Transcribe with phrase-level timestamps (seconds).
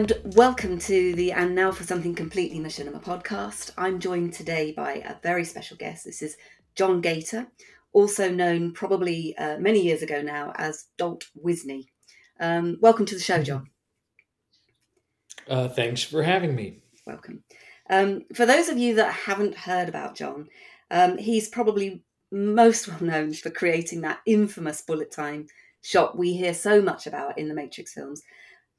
[0.00, 3.72] and welcome to the And Now for Something Completely Machinima podcast.
[3.76, 6.06] I'm joined today by a very special guest.
[6.06, 6.38] This is
[6.74, 7.48] John Gaeta,
[7.92, 11.88] also known probably uh, many years ago now as Dalt Wisney.
[12.40, 13.68] Um, welcome to the show, John.
[15.46, 16.78] Uh, thanks for having me.
[17.06, 17.44] Welcome.
[17.90, 20.48] Um, for those of you that haven't heard about John,
[20.90, 25.48] um, he's probably most well known for creating that infamous bullet time
[25.82, 28.22] shot we hear so much about in the Matrix films.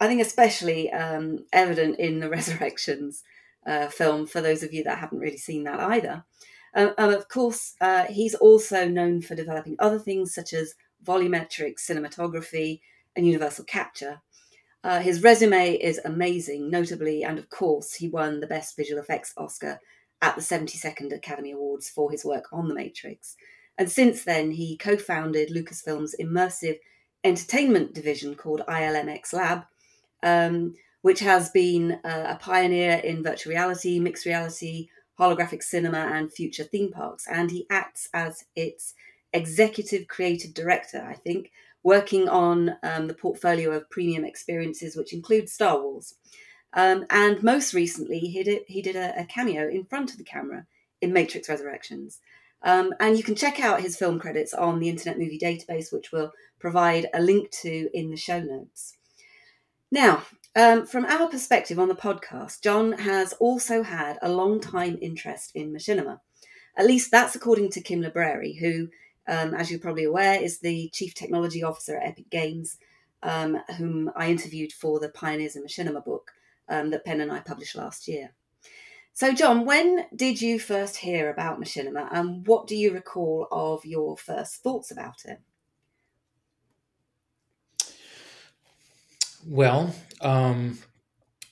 [0.01, 3.23] I think especially um, evident in the Resurrections
[3.67, 6.25] uh, film for those of you that haven't really seen that either.
[6.73, 10.73] Uh, and of course, uh, he's also known for developing other things such as
[11.05, 12.81] volumetric cinematography
[13.15, 14.21] and universal capture.
[14.83, 19.33] Uh, his resume is amazing, notably, and of course, he won the Best Visual Effects
[19.37, 19.79] Oscar
[20.23, 23.35] at the 72nd Academy Awards for his work on The Matrix.
[23.77, 26.77] And since then, he co founded Lucasfilm's immersive
[27.23, 29.65] entertainment division called ILMX Lab,
[30.23, 34.87] um, which has been uh, a pioneer in virtual reality, mixed reality,
[35.19, 37.27] holographic cinema, and future theme parks.
[37.27, 38.93] And he acts as its
[39.33, 41.51] executive creative director, I think,
[41.83, 46.15] working on um, the portfolio of premium experiences, which includes Star Wars.
[46.73, 50.23] Um, and most recently, he did, he did a, a, cameo in front of the
[50.23, 50.67] camera
[51.01, 52.19] in Matrix Resurrections.
[52.63, 56.11] Um, and you can check out his film credits on the Internet Movie Database, which
[56.11, 58.97] we'll provide a link to in the show notes.
[59.91, 60.23] Now,
[60.55, 65.51] um, from our perspective on the podcast, John has also had a long time interest
[65.53, 66.19] in machinima.
[66.77, 68.87] At least that's according to Kim Libreri, who,
[69.27, 72.77] um, as you're probably aware, is the Chief Technology Officer at Epic Games,
[73.21, 76.31] um, whom I interviewed for the Pioneers in Machinima book
[76.69, 78.33] um, that Ben and I published last year.
[79.13, 83.85] So, John, when did you first hear about machinima and what do you recall of
[83.85, 85.41] your first thoughts about it?
[89.45, 90.77] Well, um,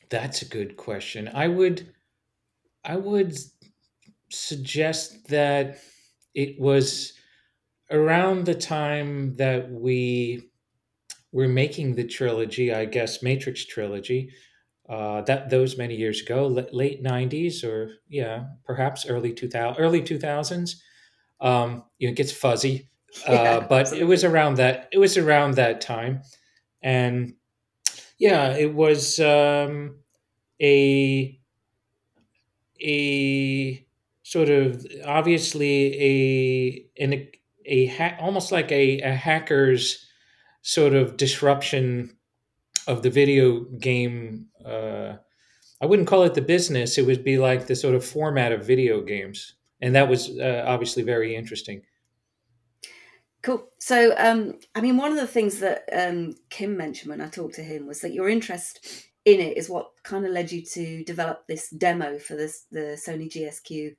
[0.09, 1.29] that's a good question.
[1.33, 1.93] I would,
[2.83, 3.37] I would
[4.29, 5.79] suggest that
[6.33, 7.13] it was
[7.91, 10.49] around the time that we
[11.31, 14.31] were making the trilogy, I guess, Matrix trilogy.
[14.87, 20.81] Uh, that those many years ago, late '90s or yeah, perhaps early 2000, early 2000s.
[21.41, 22.89] Um, you know, it gets fuzzy,
[23.27, 24.01] uh, yeah, but absolutely.
[24.01, 24.89] it was around that.
[24.91, 26.23] It was around that time,
[26.81, 27.35] and
[28.19, 29.95] yeah, it was um,
[30.61, 31.39] a
[32.81, 33.85] a
[34.23, 37.27] sort of obviously a an
[37.65, 40.05] a ha- almost like a, a hacker's
[40.61, 42.15] sort of disruption
[42.87, 44.47] of the video game.
[44.65, 45.15] Uh,
[45.81, 48.65] I wouldn't call it the business; it would be like the sort of format of
[48.65, 51.83] video games, and that was uh, obviously very interesting.
[53.41, 53.69] Cool.
[53.77, 57.55] So, um, I mean, one of the things that um, Kim mentioned when I talked
[57.55, 61.03] to him was that your interest in it is what kind of led you to
[61.05, 63.95] develop this demo for this the Sony GScube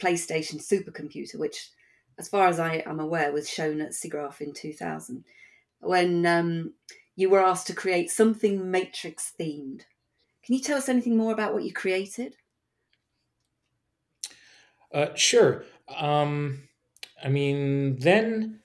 [0.00, 1.70] PlayStation supercomputer, which,
[2.18, 5.24] as far as I am aware, was shown at SIGGRAPH in 2000,
[5.80, 6.74] when um,
[7.14, 9.82] you were asked to create something Matrix themed.
[10.44, 12.34] Can you tell us anything more about what you created?
[14.92, 15.64] Uh, sure.
[15.96, 16.68] Um,
[17.22, 18.61] I mean, then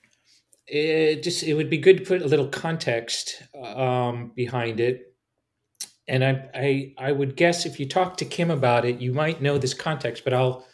[0.68, 5.14] it just it would be good to put a little context um, behind it.
[6.06, 9.42] And I, I I would guess if you talk to Kim about it, you might
[9.42, 10.66] know this context, but I'll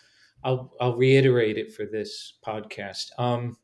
[0.42, 3.06] I'll I'll reiterate it for this podcast.
[3.18, 3.56] Um,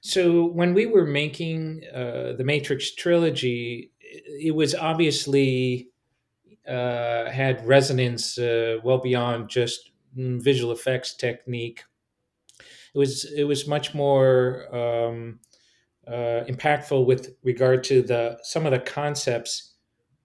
[0.00, 5.90] so when we were making uh, the Matrix trilogy, it was obviously
[6.66, 11.84] uh, had resonance uh, well beyond just visual effects technique
[12.94, 15.40] it was it was much more um,
[16.06, 19.74] uh, impactful with regard to the some of the concepts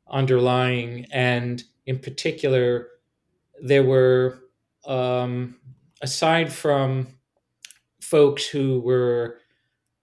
[0.10, 2.88] underlying, and in particular,
[3.62, 4.40] there were
[4.86, 5.58] um,
[6.02, 7.08] aside from
[8.02, 9.40] folks who were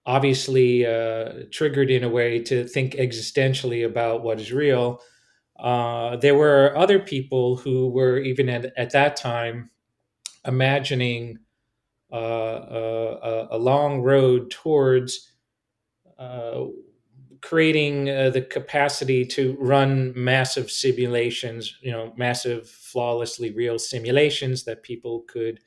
[0.05, 5.01] obviously uh, triggered in a way to think existentially about what is real.
[5.57, 9.69] Uh, there were other people who were even at, at that time
[10.45, 11.39] imagining
[12.11, 15.31] a, a, long road towards
[16.17, 16.65] uh,
[17.41, 25.25] creating the capacity to run massive simulations, you know, massive, flawlessly real simulations that people
[25.27, 25.59] could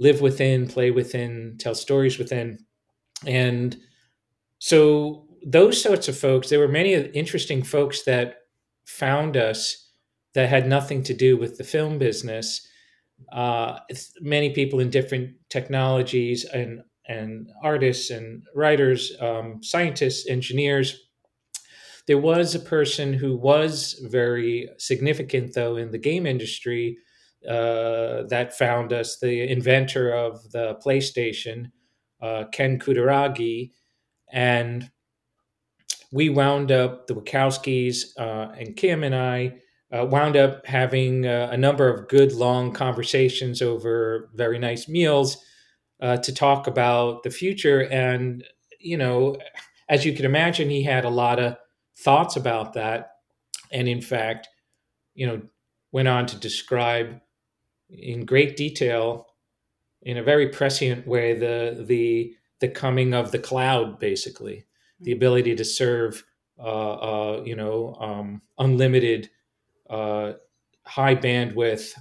[0.00, 2.58] live within, play within, tell stories within.
[3.26, 3.76] And
[4.58, 8.38] so those sorts of folks, there were many interesting folks that
[8.84, 9.90] found us
[10.34, 12.66] that had nothing to do with the film business
[13.32, 13.78] uh,
[14.20, 21.08] many people in different technologies and and artists and writers, um, scientists, engineers.
[22.06, 26.98] there was a person who was very significant, though, in the game industry
[27.48, 31.70] uh, that found us, the inventor of the PlayStation,
[32.20, 33.70] uh, Ken Kutaragi.
[34.32, 34.90] And
[36.12, 39.60] we wound up, the Wachowskis uh, and Kim and I,
[39.92, 45.44] uh, wound up having uh, a number of good long conversations over very nice meals
[46.00, 47.88] uh, to talk about the future.
[47.90, 48.44] And,
[48.78, 49.36] you know,
[49.88, 51.56] as you can imagine, he had a lot of
[51.96, 53.16] thoughts about that.
[53.72, 54.48] And in fact,
[55.14, 55.42] you know,
[55.92, 57.20] went on to describe
[57.90, 59.26] in great detail,
[60.02, 64.64] in a very prescient way, the the the coming of the cloud, basically,
[65.00, 66.24] the ability to serve,
[66.58, 69.30] uh, uh, you know, um, unlimited,
[69.90, 70.32] uh,
[70.86, 71.94] high bandwidth,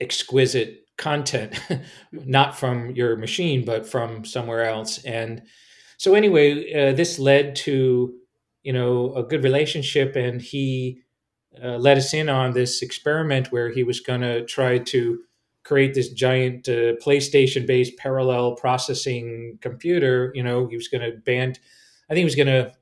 [0.00, 1.58] exquisite content,
[2.12, 5.02] not from your machine, but from somewhere else.
[5.04, 5.42] And
[5.98, 8.14] so, anyway, uh, this led to,
[8.62, 11.00] you know, a good relationship, and he
[11.62, 15.20] uh, let us in on this experiment where he was going to try to
[15.64, 20.30] create this giant uh, PlayStation based parallel processing computer.
[20.34, 21.58] You know, he was going to band,
[22.08, 22.72] I think he was going to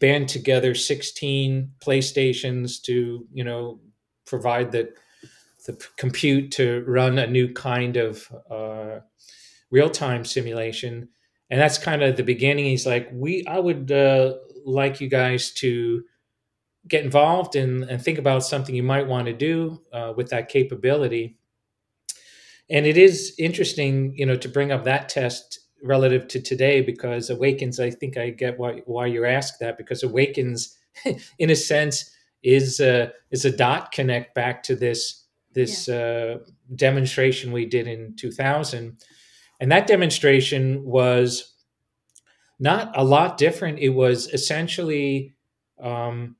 [0.00, 3.80] band together 16 PlayStations to, you know,
[4.26, 4.92] provide the
[5.66, 9.00] the compute to run a new kind of uh,
[9.70, 11.08] real time simulation.
[11.50, 12.64] And that's kind of the beginning.
[12.64, 16.04] He's like, we, I would uh, like you guys to
[16.86, 20.48] get involved and, and think about something you might want to do uh, with that
[20.48, 21.36] capability.
[22.70, 27.30] And it is interesting, you know, to bring up that test relative to today because
[27.30, 27.80] Awakens.
[27.80, 30.76] I think I get why why you ask that because Awakens,
[31.38, 32.10] in a sense,
[32.42, 35.96] is a, is a dot connect back to this this yeah.
[35.96, 36.38] uh,
[36.74, 38.96] demonstration we did in 2000,
[39.60, 41.54] and that demonstration was
[42.58, 43.78] not a lot different.
[43.78, 45.34] It was essentially
[45.80, 46.36] um,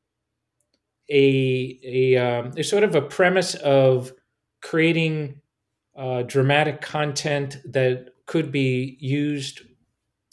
[1.11, 4.13] a a um, there's sort of a premise of
[4.61, 5.41] creating
[5.97, 9.63] uh, dramatic content that could be used,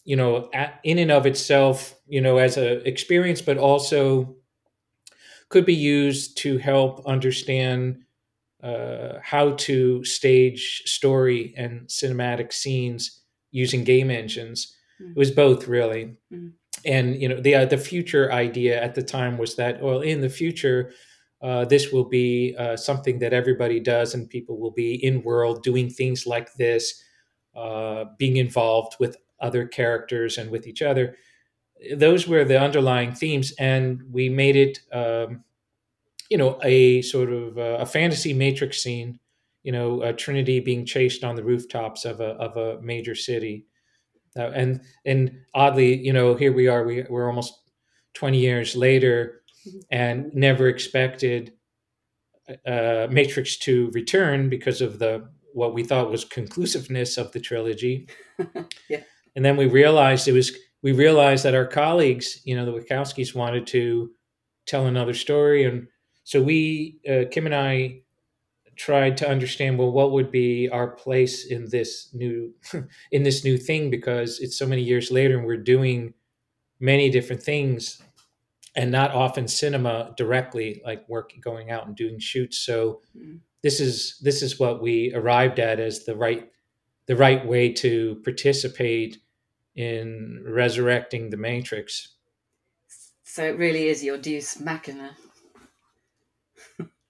[0.03, 4.35] you know, at, in and of itself, you know, as a experience, but also
[5.49, 8.03] could be used to help understand
[8.61, 14.75] uh, how to stage story and cinematic scenes using game engines.
[15.01, 15.11] Mm-hmm.
[15.13, 16.17] It was both, really.
[16.31, 16.49] Mm-hmm
[16.85, 20.21] and you know the uh, the future idea at the time was that well in
[20.21, 20.91] the future
[21.41, 25.63] uh, this will be uh, something that everybody does and people will be in world
[25.63, 27.01] doing things like this
[27.55, 31.15] uh, being involved with other characters and with each other
[31.95, 35.43] those were the underlying themes and we made it um,
[36.29, 39.19] you know a sort of uh, a fantasy matrix scene
[39.63, 43.65] you know a trinity being chased on the rooftops of a, of a major city
[44.37, 46.83] uh, and and oddly, you know, here we are.
[46.83, 47.57] We, we're almost
[48.13, 49.79] twenty years later, mm-hmm.
[49.91, 51.53] and never expected
[52.65, 58.07] uh, Matrix to return because of the what we thought was conclusiveness of the trilogy.
[58.89, 59.01] yeah.
[59.35, 60.51] And then we realized it was
[60.83, 64.11] we realized that our colleagues, you know, the Wachowskis wanted to
[64.67, 65.87] tell another story, and
[66.23, 68.01] so we, uh, Kim and I,
[68.75, 72.53] tried to understand well what would be our place in this new
[73.11, 76.13] in this new thing because it's so many years later and we're doing
[76.79, 78.01] many different things
[78.75, 83.37] and not often cinema directly like work going out and doing shoots so mm-hmm.
[83.65, 86.51] This is this is what we arrived at as the right
[87.07, 89.17] the right way to participate
[89.75, 92.09] in resurrecting the matrix.
[93.23, 95.17] So it really is your deus machina.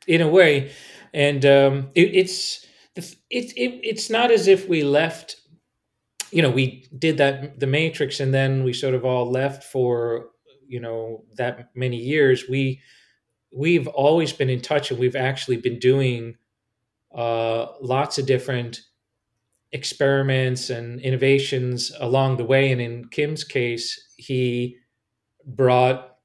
[0.07, 0.71] In a way.
[1.13, 5.35] And um, it, it's it, it, it's not as if we left
[6.31, 10.29] you know we did that the matrix and then we sort of all left for
[10.65, 12.45] you know that many years.
[12.47, 12.79] We
[13.51, 16.37] we've always been in touch and we've actually been doing
[17.15, 18.81] uh, lots of different
[19.71, 24.77] experiments and innovations along the way and in kim's case he
[25.45, 26.17] brought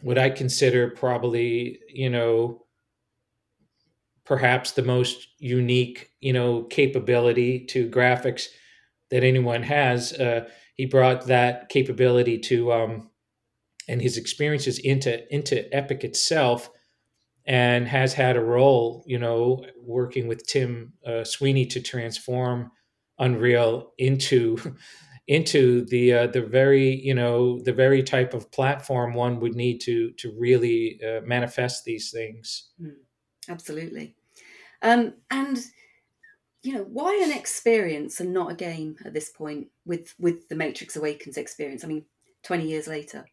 [0.00, 2.64] what i consider probably you know
[4.24, 8.46] perhaps the most unique, you know, capability to graphics
[9.10, 10.12] that anyone has.
[10.14, 13.10] Uh, he brought that capability to um,
[13.86, 16.70] and his experiences into into Epic itself,
[17.46, 22.70] and has had a role, you know, working with Tim uh, Sweeney to transform
[23.18, 24.58] Unreal into
[25.28, 29.78] into the uh, the very you know the very type of platform one would need
[29.82, 32.70] to to really uh, manifest these things.
[32.80, 32.94] Mm
[33.48, 34.16] absolutely.
[34.82, 35.58] Um, and
[36.62, 40.54] you know, why an experience and not a game at this point with with the
[40.54, 41.84] Matrix Awakens experience?
[41.84, 42.06] I mean,
[42.42, 43.26] twenty years later.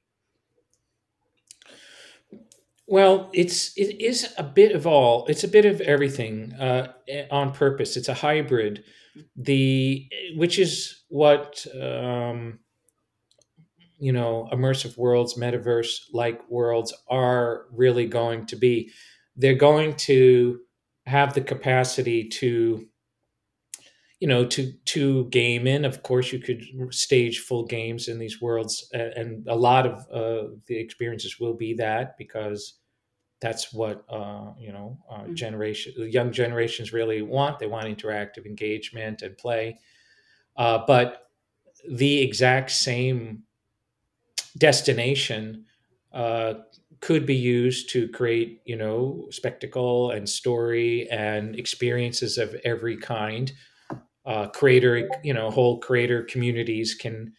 [2.91, 5.25] Well, it's it is a bit of all.
[5.27, 6.91] It's a bit of everything uh,
[7.31, 7.95] on purpose.
[7.95, 8.83] It's a hybrid.
[9.37, 12.59] The which is what um,
[13.97, 18.91] you know immersive worlds, metaverse like worlds are really going to be.
[19.37, 20.59] They're going to
[21.05, 22.85] have the capacity to
[24.19, 28.39] you know to to game in of course you could stage full games in these
[28.39, 32.80] worlds and a lot of uh, the experiences will be that because
[33.41, 35.35] that's what uh, you know uh, Mm.
[35.35, 37.59] generation young generations really want.
[37.59, 39.79] They want interactive engagement and play.
[40.57, 41.29] Uh, but
[41.89, 43.43] the exact same
[44.57, 45.65] destination
[46.13, 46.55] uh,
[46.99, 53.51] could be used to create you know spectacle and story and experiences of every kind.
[54.25, 57.33] Uh, creator you know whole creator communities can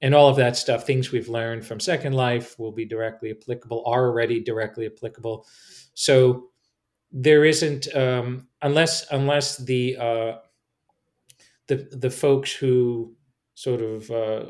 [0.00, 3.82] and all of that stuff things we've learned from second life will be directly applicable
[3.86, 5.46] are already directly applicable.
[5.94, 6.50] So
[7.10, 10.32] there isn't um, unless unless the uh,
[11.66, 13.14] the the folks who
[13.54, 14.46] sort of uh,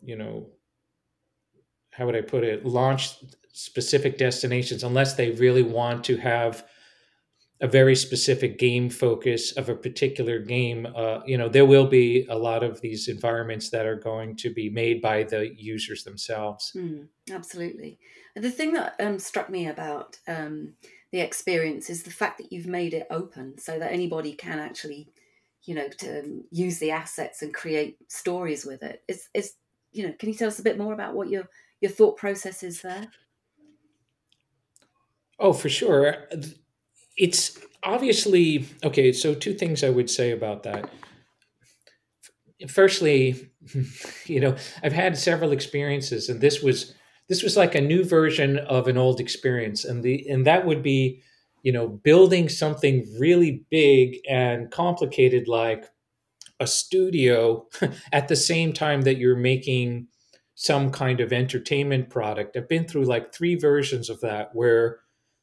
[0.00, 0.50] you know
[1.92, 3.16] how would I put it launch
[3.52, 6.64] specific destinations unless they really want to have
[7.60, 12.26] a very specific game focus of a particular game uh, you know there will be
[12.30, 16.72] a lot of these environments that are going to be made by the users themselves
[16.78, 17.98] Mm, absolutely.
[18.36, 20.74] The thing that um, struck me about um,
[21.12, 25.08] the experience is the fact that you've made it open so that anybody can actually,
[25.64, 29.02] you know, to um, use the assets and create stories with it.
[29.08, 29.54] Is is
[29.92, 30.12] you know?
[30.18, 31.48] Can you tell us a bit more about what your
[31.80, 33.08] your thought process is there?
[35.40, 36.16] oh for sure
[37.18, 40.90] it's obviously okay so two things i would say about that.
[42.68, 43.50] Firstly
[44.26, 46.94] you know i've had several experiences and this was
[47.28, 50.82] this was like a new version of an old experience and the and that would
[50.82, 51.22] be
[51.62, 55.84] you know building something really big and complicated like
[56.60, 57.66] a studio
[58.12, 60.08] at the same time that you're making
[60.54, 62.56] some kind of entertainment product.
[62.56, 64.98] I've been through like three versions of that where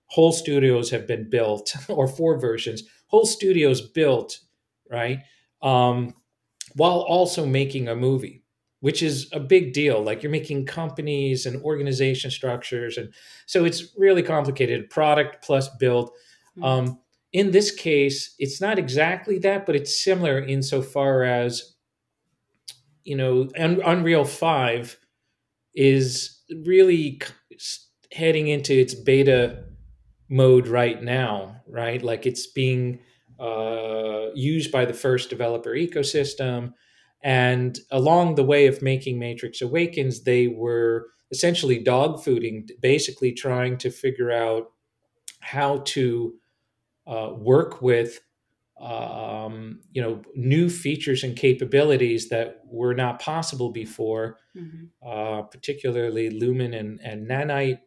[0.08, 4.40] whole studios have been built or four versions whole studios built
[4.92, 5.20] right
[5.62, 6.14] um,
[6.76, 8.44] while also making a movie,
[8.82, 10.02] which is a big deal.
[10.02, 13.14] Like you're making companies and organization structures, and
[13.46, 14.90] so it's really complicated.
[14.90, 16.12] Product plus build.
[16.58, 17.00] Mm, Um,
[17.34, 21.74] in this case, it's not exactly that, but it's similar insofar as
[23.04, 24.98] you know, Un- Unreal Five
[25.76, 27.22] is really
[28.12, 29.64] heading into its beta
[30.36, 32.02] mode right now, right?
[32.02, 33.00] Like it's being
[33.40, 36.74] uh, used by the first developer ecosystem.
[37.24, 43.90] And along the way of making Matrix Awakens, they were essentially dogfooding, basically trying to
[43.90, 44.72] figure out
[45.42, 46.36] how to
[47.08, 48.20] uh, work with
[48.82, 56.30] um, you know new features and capabilities that were not possible before, mhm, uh, particularly
[56.30, 57.80] Lumen and, and Nanite.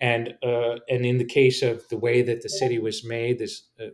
[0.00, 3.68] And uh, and in the case of the way that the city was made, this
[3.80, 3.86] uh,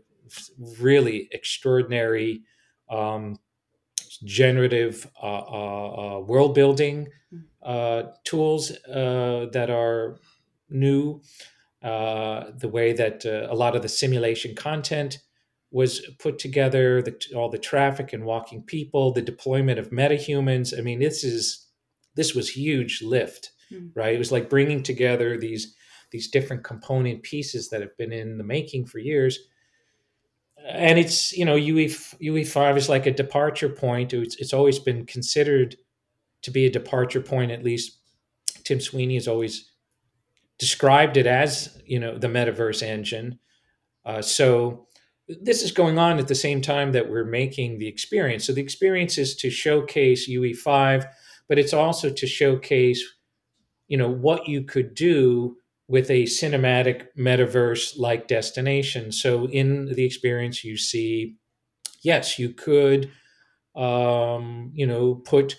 [0.81, 2.43] really extraordinary
[2.91, 3.39] um,
[4.25, 10.19] generative uh, uh, uh, world building mm, uh, tools uh, that are
[10.69, 11.21] new.
[11.83, 15.19] Uh, the way that uh, a lot of the simulation content
[15.73, 20.79] was put together, the, all the traffic and walking people, the deployment of metahumans.
[20.79, 21.67] I mean, this is
[22.15, 24.15] this was huge lift, mm, right?
[24.15, 25.75] It was like bringing together these
[26.13, 29.41] these different component pieces that have been in the making for years
[30.69, 34.13] and it's you know UE UE five is like a departure point.
[34.13, 35.77] It's it's always been considered
[36.43, 37.51] to be a departure point.
[37.51, 37.99] At least
[38.65, 39.71] Tim Sweeney has always
[40.59, 43.39] described it as you know the metaverse engine.
[44.05, 44.87] Uh, so
[45.29, 48.45] this is going on at the same time that we're making the experience.
[48.45, 51.07] So the experience is to showcase UE five,
[51.49, 53.03] but it's also to showcase
[53.89, 55.57] you know what you could do
[55.93, 59.13] with a cinematic metaverse like destination.
[59.13, 61.37] So in the experience, you see,
[62.03, 63.11] yes, you could,
[63.77, 65.59] um, you know, put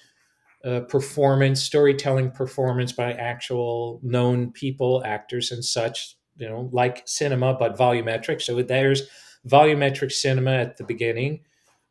[0.89, 7.77] performance, storytelling performance by actual known people, actors, and such, you know, like cinema, but
[7.77, 8.41] volumetric.
[8.41, 9.03] So there's
[9.47, 11.41] volumetric cinema at the beginning.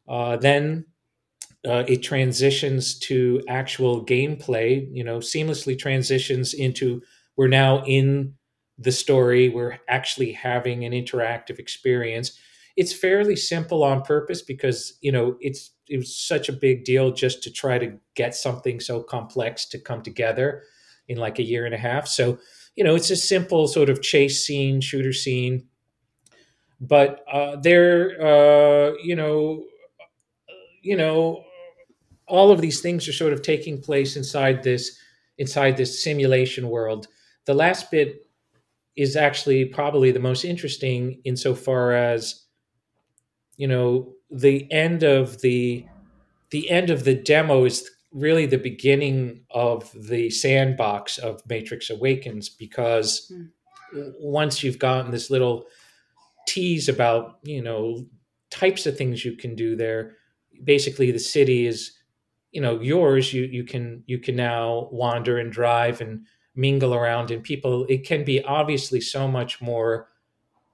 [0.09, 0.85] Uh, then
[1.65, 7.03] uh, it transitions to actual gameplay, you know, seamlessly transitions into
[7.37, 8.35] we're now in
[8.79, 12.39] the story, we're actually having an interactive experience.
[12.77, 17.11] It's fairly simple on purpose because, you know, it's it was such a big deal
[17.13, 20.63] just to try to get something so complex to come together
[21.09, 22.09] in like a year and a half.
[22.09, 22.39] So
[22.77, 25.67] you know, it's a simple sort of chase scene, shooter scene,
[26.81, 29.65] but uh, they're, uh, you know,
[30.83, 31.45] you know,
[32.29, 34.99] all of these things are sort of taking place inside this
[35.39, 37.09] inside this simulation world.
[37.47, 38.27] The last bit
[38.97, 42.45] is actually probably the most interesting insofar as
[43.57, 45.87] you know the end of the
[46.51, 52.51] the end of the demo is really the beginning of the sandbox of Matrix Awakens
[52.51, 53.49] because mm.
[54.21, 55.65] once you've gotten this little
[56.47, 58.05] tease about you know
[58.51, 60.17] types of things you can do there,
[60.63, 61.93] basically the city is
[62.51, 63.33] you know yours.
[63.33, 67.87] You you can you can now wander and drive and mingle around and people.
[67.89, 70.09] It can be obviously so much more.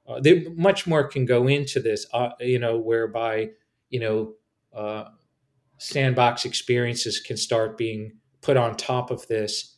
[0.07, 3.51] Uh, there much more can go into this, uh, you know, whereby
[3.91, 4.35] you know
[4.75, 5.05] uh,
[5.79, 9.77] sandbox experiences can start being put on top of this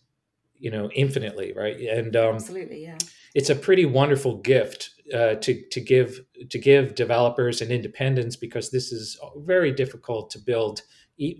[0.58, 2.98] you know infinitely right and um, absolutely yeah
[3.34, 8.70] it's a pretty wonderful gift uh, to to give to give developers and independents because
[8.70, 10.82] this is very difficult to build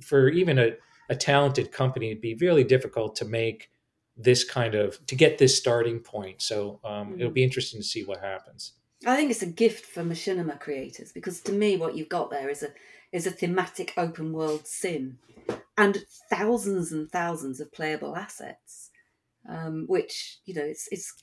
[0.03, 0.71] for even a,
[1.09, 3.71] a talented company it'd be really difficult to make
[4.23, 7.21] this kind of to get this starting point so um, mm.
[7.21, 8.73] it'll be interesting to see what happens
[9.07, 12.49] i think it's a gift for machinima creators because to me what you've got there
[12.49, 12.69] is a
[13.13, 15.19] is a thematic open world sim
[15.81, 18.91] and thousands and thousands of playable assets,
[19.49, 21.15] um, which you know it's it's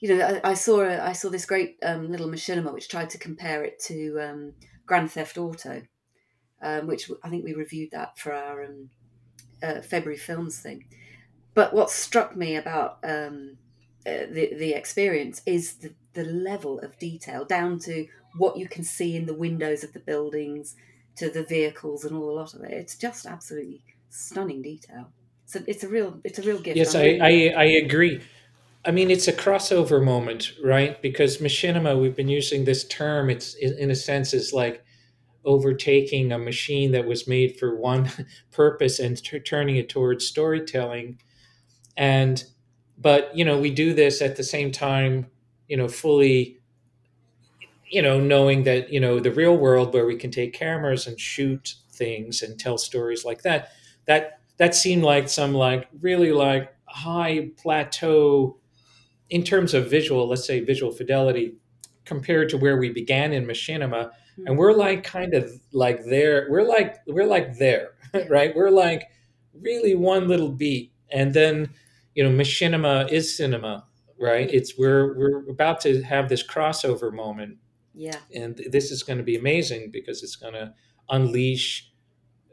[0.00, 3.10] you know I, I saw a, I saw this great um, little machinima which tried
[3.10, 4.52] to compare it to um,
[4.84, 5.82] Grand Theft Auto,
[6.60, 8.90] um, which I think we reviewed that for our um,
[9.62, 10.86] uh, February films thing.
[11.58, 13.56] But what struck me about um,
[14.06, 18.84] uh, the the experience is the the level of detail down to what you can
[18.84, 20.76] see in the windows of the buildings
[21.16, 22.70] to the vehicles and all a lot of it.
[22.70, 25.08] It's just absolutely stunning detail.
[25.46, 26.76] So it's a real it's a real gift.
[26.76, 28.20] Yes, I, I, I agree.
[28.84, 31.02] I mean, it's a crossover moment, right?
[31.02, 33.30] Because machinima, we've been using this term.
[33.30, 34.84] It's in a sense is like
[35.44, 38.12] overtaking a machine that was made for one
[38.52, 41.18] purpose and t- turning it towards storytelling.
[41.98, 42.42] And
[42.96, 45.26] but you know, we do this at the same time,
[45.68, 46.58] you know, fully
[47.90, 51.18] you know, knowing that, you know, the real world where we can take cameras and
[51.18, 53.70] shoot things and tell stories like that,
[54.04, 58.58] that that seemed like some like really like high plateau
[59.30, 61.54] in terms of visual, let's say visual fidelity,
[62.04, 64.10] compared to where we began in machinima.
[64.46, 67.90] And we're like kind of like there, we're like we're like there,
[68.28, 68.54] right?
[68.54, 69.08] We're like
[69.54, 70.92] really one little beat.
[71.10, 71.70] And then,
[72.18, 73.86] you know, machinima is cinema,
[74.20, 74.48] right?
[74.48, 74.56] Mm-hmm.
[74.56, 77.58] It's we're we're about to have this crossover moment
[77.98, 78.18] yeah.
[78.32, 80.72] And this is going to be amazing because it's going to
[81.10, 81.90] unleash,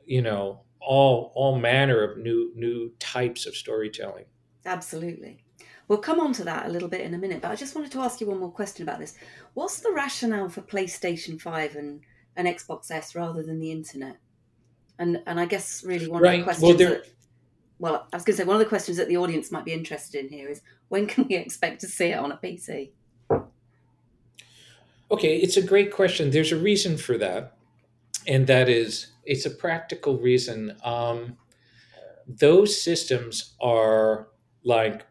[0.03, 4.25] you know, all all manner of new new types of storytelling.
[4.65, 5.43] Absolutely.
[5.87, 7.91] We'll come on to that a little bit in a minute, but I just wanted
[7.91, 9.13] to ask you one more question about this.
[9.53, 12.01] What's the rationale for PlayStation 5 and
[12.35, 14.17] an Xbox S rather than the internet?
[14.97, 16.39] And and I guess really one right.
[16.39, 17.07] of the questions well, that,
[17.79, 19.73] well, I was going to say one of the questions that the audience might be
[19.73, 22.91] interested in here is when can we expect to see it on a PC?
[25.11, 26.31] Okay, it's a great question.
[26.31, 27.57] There's a reason for that,
[28.27, 30.75] and that is it's a practical reason.
[30.83, 31.37] Um,
[32.27, 34.27] those systems are
[34.63, 35.05] like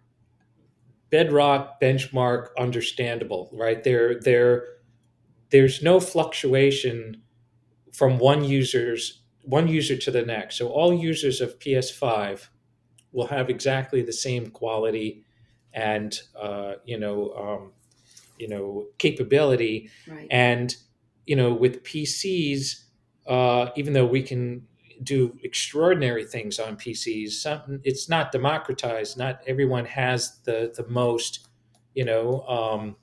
[1.11, 3.85] bedrock, benchmark, understandable, right?
[3.85, 4.64] They're, they're,
[5.50, 7.22] there's no fluctuation
[7.92, 10.57] from one user's one user to the next.
[10.57, 12.48] So all users of PS5
[13.14, 15.24] will have exactly the same quality
[15.72, 17.72] and uh, you know um,
[18.38, 19.90] you know capability.
[20.07, 20.27] Right.
[20.31, 20.77] and
[21.27, 22.85] you know with pcs
[23.27, 24.66] uh, even though we can
[25.03, 29.16] do extraordinary things on pcs some, it's not democratized.
[29.16, 31.48] Not everyone has the the most
[31.94, 32.96] you know um,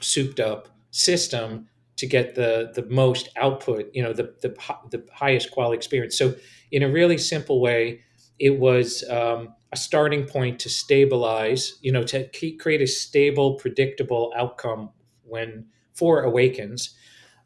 [0.00, 4.56] souped up system to get the the most output you know the the,
[4.90, 6.16] the highest quality experience.
[6.16, 6.34] So
[6.72, 8.00] in a really simple way
[8.38, 14.32] it was um, a starting point to stabilize, you know, to create a stable, predictable
[14.36, 14.90] outcome
[15.24, 16.94] when for awakens.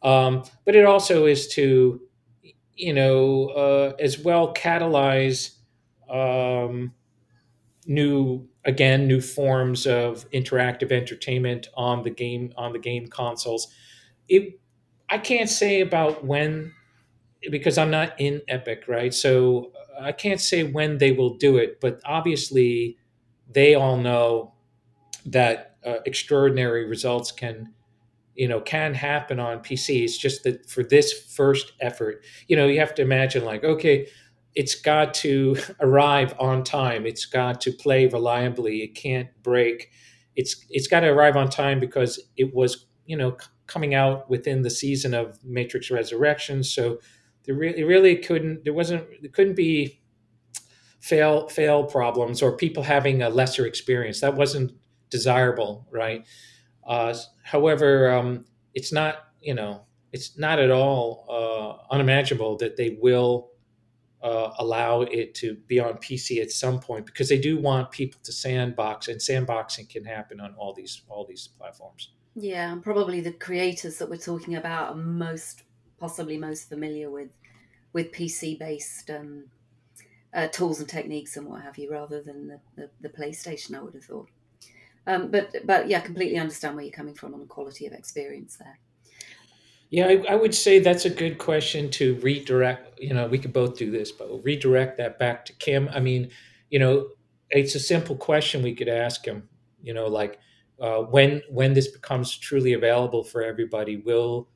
[0.03, 2.01] Um, but it also is to,
[2.77, 5.57] you know, uh, as well catalyze
[6.11, 6.93] um,
[7.87, 13.69] new again new forms of interactive entertainment on the game on the game consoles.
[14.29, 14.61] It
[15.11, 16.73] I can't say about when
[17.51, 19.15] because I'm not in Epic, right?
[19.15, 22.97] So I can't say when they will do it, but obviously
[23.49, 24.55] they all know
[25.27, 27.73] that uh, extraordinary results can
[28.35, 30.03] you know can happen on PC.
[30.03, 34.09] It's just that for this first effort, you know, you have to imagine like, okay,
[34.55, 37.07] it's got to arrive on time.
[37.07, 38.83] It's got to play reliably.
[38.83, 39.91] It can't break.
[40.37, 43.37] It's it's got to arrive on time because it was you know
[43.67, 46.99] coming out within the season of Matrix Resurrection, So
[47.51, 50.01] there really, really couldn't there wasn't there couldn't be
[51.01, 54.21] fail fail problems or people having a lesser experience.
[54.21, 54.73] That wasn't
[55.11, 56.25] desirable, right?
[56.87, 62.99] Uh, however, um, it's not you know it's not at all uh, unimaginable that they
[63.03, 63.51] will
[64.23, 68.21] uh, allow it to be on PC at some point because they do want people
[68.23, 72.13] to sandbox, and sandboxing can happen on all these all these platforms.
[72.37, 75.65] Yeah, and probably the creators that we're talking about are most
[76.01, 77.29] possibly most familiar with
[77.93, 79.45] with PC based um,
[80.33, 83.75] uh, tools and techniques and what have you, rather than the, the, the PlayStation.
[83.75, 84.29] I would have thought.
[85.07, 88.57] Um, but but yeah, completely understand where you're coming from on the quality of experience
[88.57, 88.79] there.
[89.91, 93.01] Yeah, I, I, would say that's a good question to redirect.
[93.01, 95.89] You know, we could both do this, but we'll redirect that back to Kim.
[95.93, 96.31] I mean,
[96.71, 97.09] you know,
[97.51, 99.49] it's a simple question we could ask him.
[99.83, 100.39] You know, like
[100.81, 104.49] uh, when when this becomes truly available for everybody, will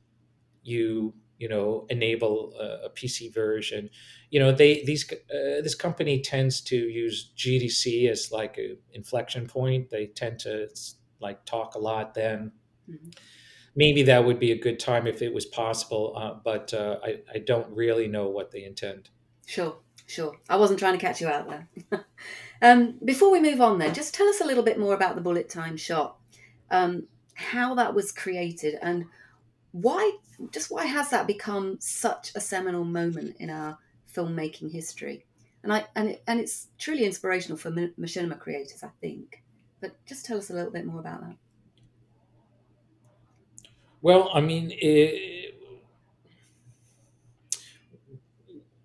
[0.63, 3.89] you you know enable a, a PC version?
[4.29, 9.47] You know, they these uh, this company tends to use GDC as like an inflection
[9.47, 9.89] point.
[9.89, 10.67] They tend to
[11.19, 12.51] like talk a lot then.
[12.89, 13.09] Mm-hmm
[13.75, 16.13] maybe that would be a good time if it was possible.
[16.15, 19.09] Uh, but uh, I, I don't really know what they intend.
[19.45, 20.35] Sure, sure.
[20.49, 21.69] I wasn't trying to catch you out there.
[22.61, 25.21] um, before we move on, then, just tell us a little bit more about the
[25.21, 26.17] bullet time shot,
[26.71, 29.05] um, how that was created, and
[29.75, 30.17] why.
[30.51, 35.25] Just why has that become such a seminal moment in our filmmaking history?
[35.63, 39.43] And I and it, and it's truly inspirational for machinima creators, I think.
[39.81, 41.37] But just tell us a little bit more about that.
[44.01, 45.55] Well, I mean, it,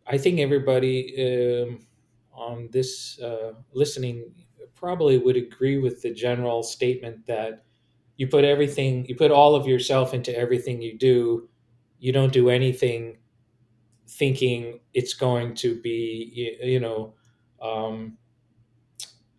[0.07, 1.87] I think everybody um,
[2.33, 4.35] on this uh, listening
[4.75, 7.65] probably would agree with the general statement that
[8.21, 11.49] you put everything, you put all of yourself into everything you do.
[12.01, 13.17] You don't do anything
[14.07, 17.15] thinking it's going to be, you know,
[17.63, 18.19] um,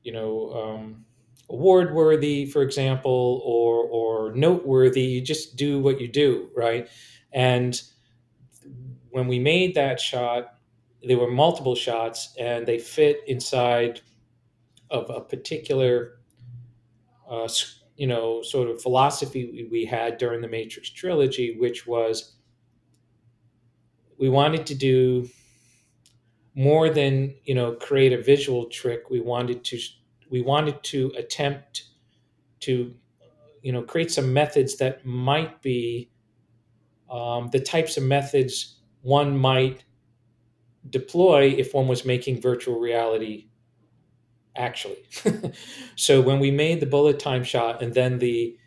[0.02, 1.06] you know, um,
[1.48, 5.04] award worthy, for example, or or noteworthy.
[5.04, 6.90] You just do what you do, right?
[7.32, 7.80] And
[9.12, 10.56] when we made that shot,
[11.04, 14.02] there were multiple shots, and they fit inside
[14.90, 16.18] of a particular,
[17.30, 17.48] uh,
[17.98, 22.36] you know, sort of philosophy we had during the Matrix trilogy, which was
[24.18, 25.28] we wanted to do
[26.56, 29.10] more than you know create a visual trick.
[29.10, 29.80] We wanted to
[30.30, 31.84] we wanted to attempt
[32.62, 32.94] to
[33.62, 36.12] you know create some methods that might be
[37.10, 39.84] um, the types of methods one might
[40.90, 43.51] deploy if one was making virtual reality
[44.56, 45.04] actually
[45.96, 48.58] so when we made the bullet time shot and then the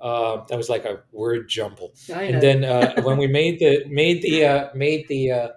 [0.00, 1.92] uh, that was like a word jumble
[2.34, 5.48] and then uh, when we made the made the uh, made the uh,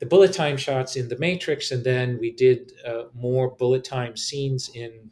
[0.00, 4.16] the bullet time shots in the Matrix, and then we did uh, more bullet time
[4.16, 5.10] scenes in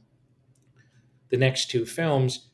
[1.28, 2.48] the next two films.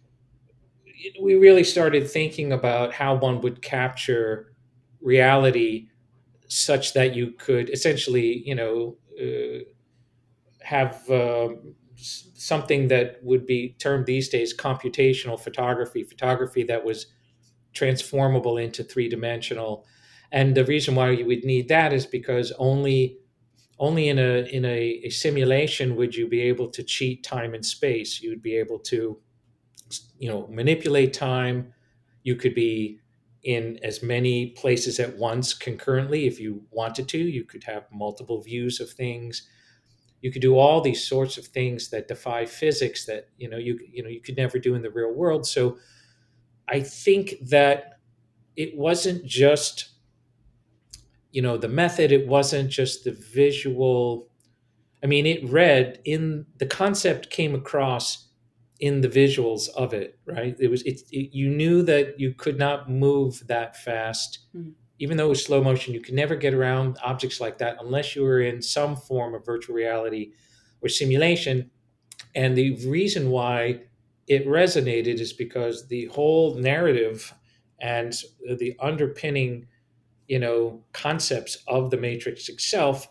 [1.23, 4.53] We really started thinking about how one would capture
[5.01, 5.89] reality
[6.49, 9.63] such that you could essentially, you know, uh,
[10.65, 11.51] have uh,
[11.97, 17.07] something that would be termed these days computational photography, photography that was
[17.73, 19.87] transformable into three dimensional
[20.35, 23.19] and the reason why you would need that is because only
[23.79, 27.65] only in a in a, a simulation would you be able to cheat time and
[27.65, 28.21] space.
[28.21, 29.21] You would be able to
[30.19, 31.73] you know manipulate time.
[32.25, 33.01] You could be
[33.43, 37.19] in as many places at once concurrently if you wanted to.
[37.19, 39.49] You could have multiple views of things
[40.25, 43.79] you could do all these sorts of things that defy physics that you know you
[43.93, 45.77] you know you could never do in the real world so
[46.67, 47.99] i think that
[48.57, 49.91] it wasn't just
[51.31, 54.31] you know the method it wasn't just the visual
[55.03, 58.29] i mean it read in the concept came across
[58.81, 62.59] in the visuals of it right it was it, it you knew that you could
[62.59, 64.73] not move that fast mm.
[64.99, 68.15] Even though it was slow motion you could never get around objects like that unless
[68.15, 70.33] you were in some form of virtual reality
[70.83, 71.71] or simulation.
[72.35, 73.81] And the reason why
[74.27, 77.35] it resonated is because the whole narrative
[77.81, 78.15] and
[78.59, 79.67] the underpinning
[80.29, 83.09] you know concepts of the matrix itself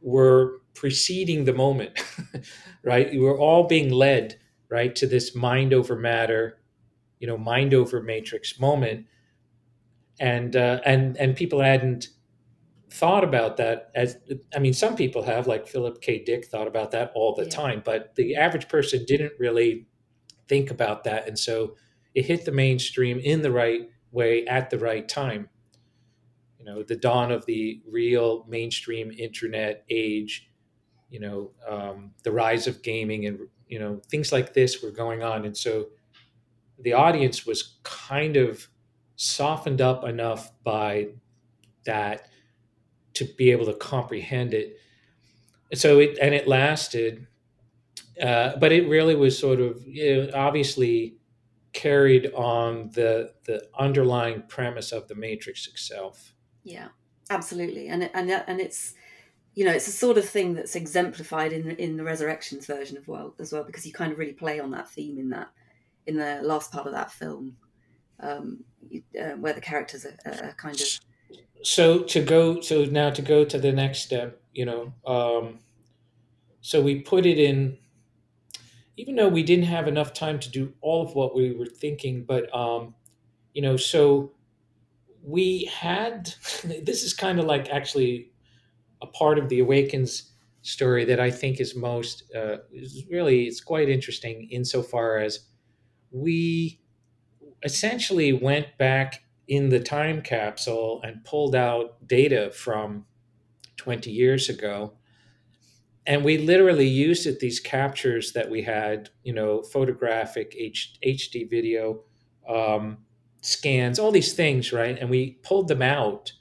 [0.00, 1.98] were preceding the moment
[2.82, 3.10] right?
[3.10, 6.58] We were all being led right to this mind over matter
[7.18, 9.06] you know mind over matrix moment
[10.20, 12.08] and uh, and and people hadn't
[12.90, 14.18] thought about that as
[14.54, 16.22] I mean, some people have, like Philip K.
[16.24, 17.48] Dick, thought about that all the Yeah.
[17.50, 19.86] time, but the average person didn't really
[20.48, 21.76] think about that, and so
[22.14, 25.48] it hit the mainstream in the right way at the right time.
[26.58, 30.50] You know, the dawn of the real mainstream internet age.
[31.10, 35.22] You know, um, the rise of gaming and you know things like this were going
[35.22, 35.88] on, and so
[36.78, 38.68] the audience was kind of
[39.16, 41.08] softened up enough by
[41.84, 42.28] that
[43.14, 44.78] to be able to comprehend it.
[45.70, 47.26] And so it and it lasted,
[48.20, 51.16] uh, but it really was sort of you know, obviously
[51.72, 56.32] carried on the the underlying premise of the Matrix itself.
[56.62, 56.88] Yeah,
[57.30, 58.94] absolutely, and it, and and it's
[59.54, 63.06] you know it's the sort of thing that's exemplified in in the Resurrections version of
[63.08, 65.48] well as well because you kind of really play on that theme in that
[66.06, 67.56] in the last part of that film,
[68.24, 68.64] um,
[69.20, 70.86] uh, where the characters are, are kind of
[71.62, 75.60] So to go, so now to go to the next step, you know, um,
[76.60, 77.78] so we put it in,
[78.96, 82.24] even though we didn't have enough time to do all of what we were thinking,
[82.24, 82.94] but um,
[83.52, 84.32] you know, so
[85.24, 86.34] we had
[86.82, 88.30] this is kind of like actually
[89.02, 90.30] a part of the awakens
[90.62, 95.40] story that i think is most uh, is really it's quite interesting insofar as
[96.10, 96.80] we
[97.64, 103.04] essentially went back in the time capsule and pulled out data from
[103.76, 104.94] 20 years ago.
[106.06, 111.48] And we literally used it these captures that we had you know photographic H, hd
[111.48, 112.02] video
[112.48, 112.98] um,
[113.40, 114.98] scans all these things right?
[114.98, 116.32] And we pulled them out.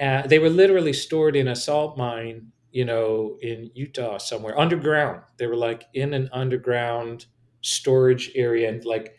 [0.00, 5.22] Uh, they were literally stored in a salt mine you know in utah somewhere underground.
[5.38, 7.26] They were like in an underground
[7.62, 9.17] storage area and like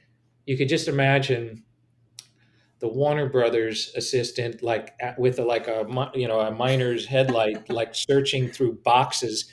[0.50, 1.64] you could just imagine
[2.80, 5.86] the warner brothers assistant like with a, like a
[6.16, 9.48] you know a miner's headlight like searching through boxes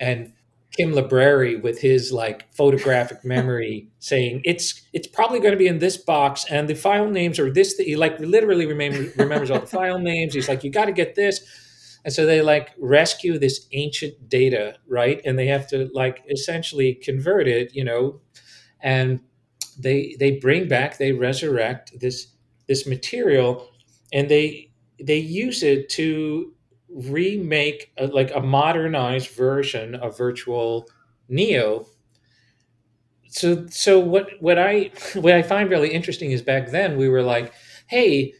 [0.00, 0.32] and
[0.76, 5.80] kim Libreri with his like photographic memory saying it's it's probably going to be in
[5.80, 9.58] this box and the file names are this That he like literally remember, remembers all
[9.58, 10.34] the file names.
[10.34, 11.40] He's like you got to get this.
[12.04, 15.20] And so they like rescue this ancient data right?
[15.24, 18.20] And they have to like essentially convert it you know?
[18.80, 19.20] And
[19.78, 22.28] they they bring back they resurrect this
[22.66, 23.68] this material
[24.12, 24.70] and they
[25.02, 26.52] they use it to
[26.88, 30.88] remake a, like a modernized version of virtual
[31.28, 31.86] neo.
[33.28, 37.22] So so what what i what i find really interesting is back then we were
[37.22, 37.52] like
[37.88, 38.32] hey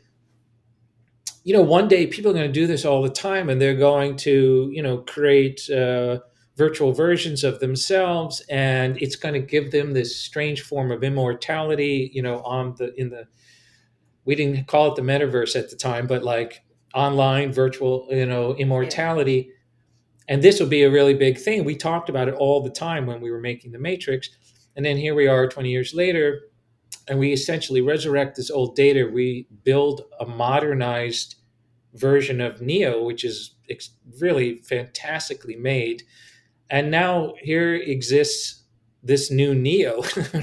[1.44, 3.76] you know one day people are going to do this all the time and they're
[3.76, 6.18] going to you know create uh,
[6.58, 12.10] virtual versions of themselves and it's going to give them this strange form of immortality
[12.12, 13.24] you know on the in the
[14.24, 16.62] we didn't call it the metaverse at the time but like
[16.94, 19.50] online virtual you know immortality.
[20.28, 21.64] And this will be a really big thing.
[21.64, 24.28] We talked about it all the time when we were making the matrix.
[24.76, 26.40] And then here we are 20 years later
[27.08, 29.10] and we essentially resurrect this old data.
[29.10, 31.36] We build a modernized
[31.94, 33.54] version of neo which is
[34.20, 36.02] really fantastically made
[36.70, 38.58] and now here exists
[39.02, 40.02] this new neo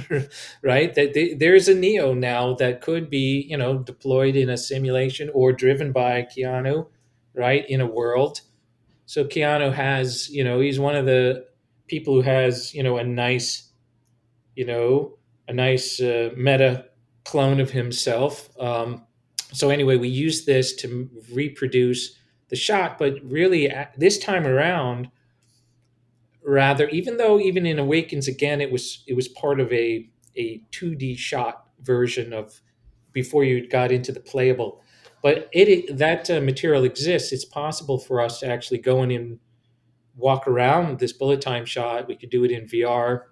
[0.61, 0.93] right?
[0.95, 5.29] That they, there's a neo now that could be you know deployed in a simulation
[5.33, 6.87] or driven by keanu
[7.33, 8.41] right in a world.
[9.05, 11.45] So keanu has you know he's one of the
[11.87, 13.71] people who has you know a nice
[14.55, 16.85] you know a nice uh, meta
[17.23, 18.49] clone of himself.
[18.59, 19.05] Um,
[19.51, 22.15] so anyway we use this to reproduce
[22.49, 25.09] the shot but really this time around
[26.45, 30.61] rather even though even in awakens again it was it was part of a a
[30.71, 32.61] 2d shot version of
[33.13, 34.81] before you got into the playable.
[35.23, 37.31] But it that uh, material exists.
[37.31, 39.39] It's possible for us to actually go in and
[40.15, 42.07] walk around this bullet time shot.
[42.07, 43.23] We could do it in vr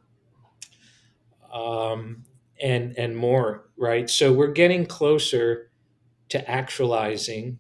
[1.51, 2.23] um,
[2.61, 4.09] and and more right?
[4.09, 5.69] So we're getting closer
[6.29, 7.59] to actualizing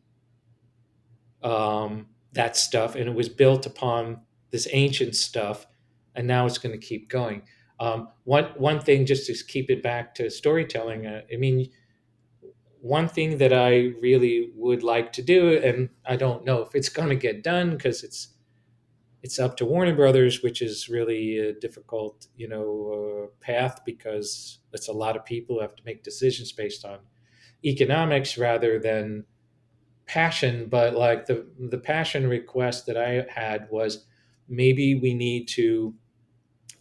[1.43, 2.95] um, that stuff.
[2.95, 4.21] And it was built upon
[4.53, 5.67] this ancient stuff
[6.15, 7.41] and now it's going to keep going.
[7.79, 11.69] Um, one one thing just to keep it back to storytelling uh, i mean
[12.79, 16.87] one thing that i really would like to do and i don't know if it's
[16.87, 18.35] going to get done because it's
[19.23, 24.59] it's up to warner brothers which is really a difficult you know uh, path because
[24.71, 26.99] it's a lot of people who have to make decisions based on
[27.65, 29.25] economics rather than
[30.05, 30.67] passion.
[30.69, 34.05] But like the the passion request that i had was
[34.47, 35.93] maybe we need to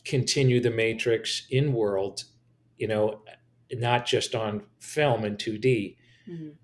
[0.05, 2.25] continue the matrix in world
[2.77, 3.23] you know
[3.73, 5.97] not just on film and 2d
[6.29, 6.55] Mhm.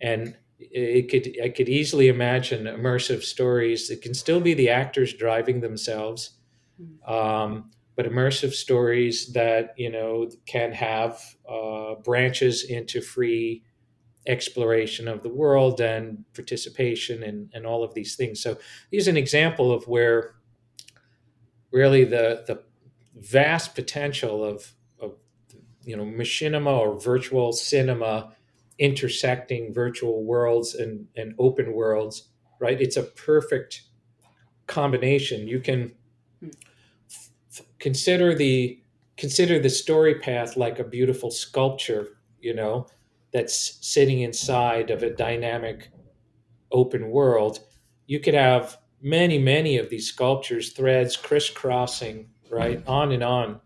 [0.00, 3.90] and it could I could easily imagine immersive stories.
[3.90, 6.38] It can still be the actors driving themselves,
[6.80, 7.08] Mm.
[7.08, 13.62] um, but immersive stories that you know can have uh, branches into free
[14.28, 18.40] exploration of the world and participation and, and all of these things.
[18.40, 18.58] So
[18.90, 20.34] here's an example of where
[21.72, 22.62] really the the
[23.16, 25.14] vast potential of, of
[25.82, 28.32] you know machinima or virtual cinema
[28.78, 32.28] intersecting virtual worlds and, and open worlds,
[32.60, 32.80] right?
[32.80, 33.82] It's a perfect
[34.66, 35.48] combination.
[35.48, 35.92] You can
[36.40, 36.50] hmm.
[37.10, 38.80] f- consider the
[39.16, 42.86] consider the story path like a beautiful sculpture, you know,
[43.32, 45.90] that's sitting inside of a dynamic
[46.72, 47.60] open world.
[48.06, 53.60] You could have many, many of these sculptures, threads crisscrossing, right, on and on,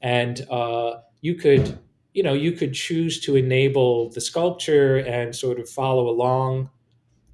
[0.00, 1.78] and uh, you could
[2.12, 6.68] you know you could choose to enable the sculpture and sort of follow along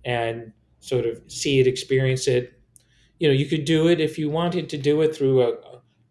[0.04, 2.60] and sort of see it experience it
[3.18, 5.52] you know you could do it if you wanted to do it through a,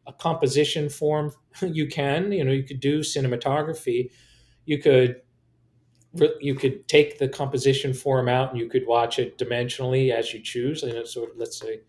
[0.07, 4.11] a composition form you can you know you could do cinematography
[4.65, 5.21] you could
[6.39, 10.41] you could take the composition form out and you could watch it dimensionally as you
[10.41, 11.81] choose and it's sort of let's say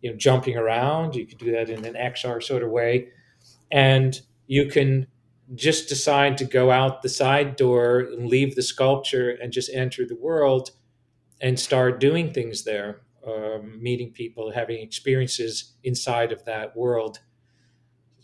[0.00, 3.08] you know jumping around you could do that in an xr sort of way
[3.72, 5.06] and you can
[5.54, 10.06] just decide to go out the side door and leave the sculpture and just enter
[10.06, 10.70] the world
[11.40, 17.18] and start doing things there, um, meeting people, having experiences inside of that world.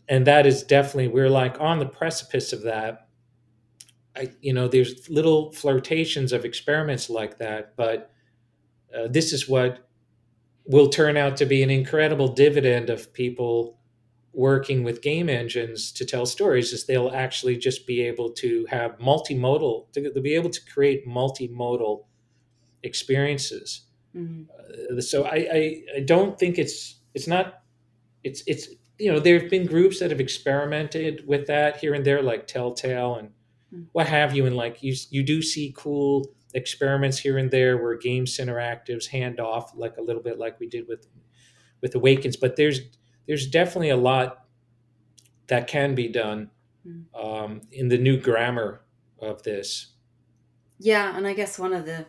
[0.08, 3.08] And that is definitely, we're like on the precipice of that.
[4.16, 8.10] I, you know, there's little flirtations of experiments like that, but
[8.96, 9.88] uh, this is what
[10.66, 13.78] will turn out to be an incredible dividend of people
[14.32, 18.96] working with game engines to tell stories is they'll actually just be able to have
[18.98, 22.04] multimodal they'll be able to create multimodal
[22.84, 23.82] experiences
[24.16, 24.46] Mm.
[24.50, 27.62] uh, so I, I i don't think it's it's not
[28.24, 28.68] it's it's
[28.98, 32.46] you know there have been groups that have experimented with that here and there like
[32.48, 33.30] telltale and.
[33.92, 37.96] What have you and like you you do see cool experiments here and there where
[37.96, 41.06] games interactives hand off like a little bit like we did with
[41.80, 42.80] with awakens but there's
[43.26, 44.44] there's definitely a lot
[45.46, 46.50] that can be done
[46.86, 47.04] Mm.
[47.14, 48.80] um, in the new grammar
[49.20, 49.92] of this.
[50.78, 52.06] Yeah, and I guess one of the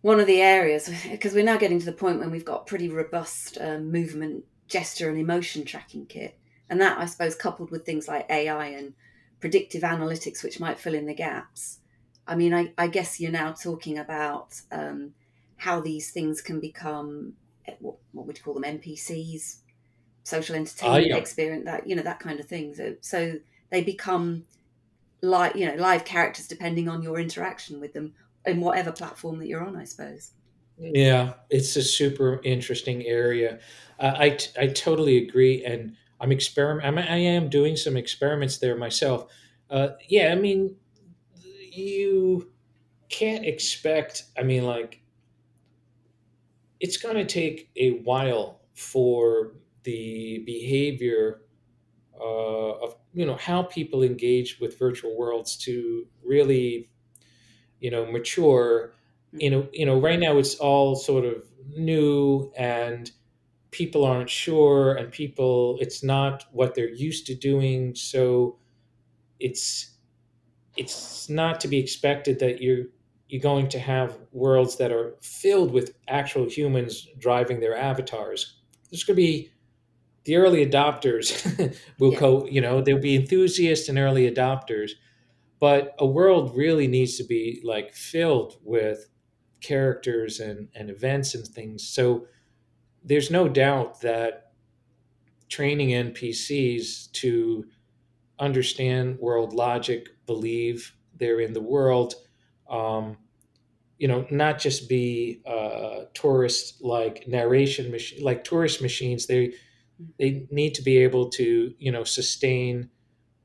[0.00, 2.88] one of the areas because we're now getting to the point when we've got pretty
[2.88, 6.38] robust um, movement, gesture, and emotion tracking kit,
[6.70, 8.94] and that I suppose coupled with things like AI and
[9.42, 11.80] predictive analytics, which might fill in the gaps.
[12.26, 15.12] I mean, I, I guess you're now talking about um,
[15.56, 17.34] how these things can become
[17.66, 19.56] eh, what, what would you call them NPCs,
[20.22, 21.16] social entertainment yeah.
[21.16, 22.72] experience, that you know that kind of thing.
[22.74, 23.34] So, so
[23.70, 24.44] they become
[25.22, 28.14] like you know, live characters depending on your interaction with them
[28.46, 30.30] in whatever platform that you're on, I suppose.
[30.78, 33.58] Yeah, it's a super interesting area.
[33.98, 36.86] Uh, I t- I totally agree, and I'm experiment.
[36.86, 39.26] I'm, I am doing some experiments there myself.
[39.70, 40.76] Uh, yeah, I mean,
[41.72, 42.50] you
[43.08, 44.24] can't expect.
[44.38, 45.02] I mean, like,
[46.80, 49.52] it's going to take a while for
[49.84, 51.42] the behavior
[52.20, 56.90] uh, of you know how people engage with virtual worlds to really
[57.80, 58.94] you know mature
[59.32, 61.44] you know you know right now it's all sort of
[61.76, 63.12] new and
[63.72, 67.94] people aren't sure and people it's not what they're used to doing.
[67.96, 68.58] So
[69.40, 69.96] it's
[70.76, 72.86] it's not to be expected that you're
[73.28, 78.60] you're going to have worlds that are filled with actual humans driving their avatars.
[78.90, 79.50] There's going to be
[80.24, 82.20] the early adopters will Yeah.
[82.20, 84.92] go you know there'll be enthusiasts and early adopters
[85.60, 89.08] but a world really needs to be like filled with
[89.60, 91.88] characters and, and events and things.
[91.88, 92.26] So
[93.04, 94.52] there's no doubt that
[95.48, 97.64] training npcs to
[98.38, 102.14] understand world logic believe they're in the world
[102.70, 103.16] um,
[103.98, 109.54] you know not just be uh, tourist like narration like tourist machines they
[110.18, 112.90] they need to be able to you know sustain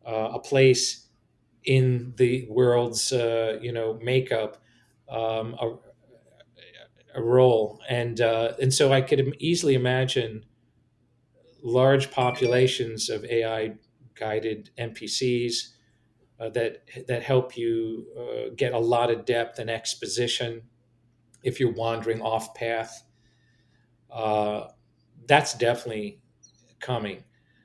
[0.08, 1.08] uh, a place
[1.66, 4.62] in the world's uh, you know makeup
[5.10, 5.56] um,
[7.18, 10.46] a, role and uh, and so I could easily imagine
[11.64, 13.74] large populations of AI
[14.16, 15.74] guided NPCs
[16.40, 20.62] uh, that that help you uh, get a lot of depth and exposition
[21.44, 23.04] if you're wandering off path.
[24.12, 24.68] Uh,
[25.28, 26.22] that's definitely
[26.80, 27.24] coming.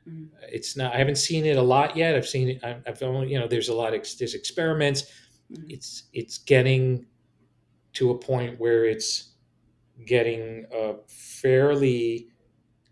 [0.09, 0.31] Mhm.
[0.51, 0.95] It's not.
[0.95, 2.17] I haven't seen it a lot yet.
[2.17, 2.65] I've seen it.
[2.65, 5.05] I've only you know there's a lot of there's experiments.
[5.53, 5.67] Mhm.
[5.71, 7.07] It's it's getting
[7.95, 9.32] to a point where it's
[10.07, 12.29] getting uh, fairly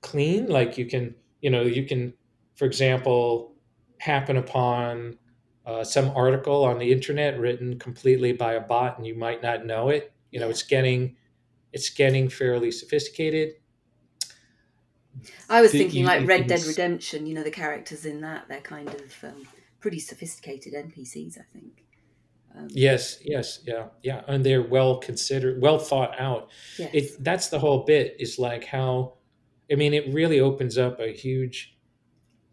[0.01, 0.47] clean.
[0.47, 2.15] Like you can, you know, you can,
[2.55, 3.55] for example,
[3.99, 5.19] happen upon
[5.67, 9.65] uh, some article on the internet written completely by a bot, and you might not
[9.65, 10.13] know it.
[10.31, 11.17] You know, it's getting
[11.73, 13.55] it's getting fairly sophisticated.
[15.49, 17.27] I was thinking like Red Dead Redemption.
[17.27, 19.47] You know, the characters in that they're kind of um,
[19.81, 21.39] pretty sophisticated NPCs.
[21.39, 21.85] I think.
[22.57, 26.51] Um, yes, yes, yeah, yeah, and they're well considered, well thought out.
[26.79, 26.91] Yes.
[26.95, 28.17] It, that's the whole bit.
[28.19, 29.15] Is like how,
[29.71, 31.77] I mean, it really opens up a huge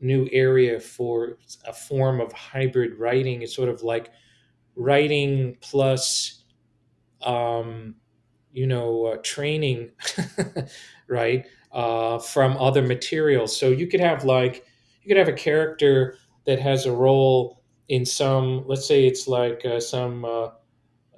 [0.02, 3.42] new area for a form of hybrid writing.
[3.42, 4.12] It's sort of like
[4.76, 6.44] writing plus,
[7.22, 7.96] um,
[8.52, 9.92] you know, uh, training,
[11.08, 13.58] right, uh, from other materials.
[13.58, 14.66] So you could have like
[15.04, 19.66] you could have a character that has a role in some, let's say it's like
[19.66, 20.50] uh, some uh,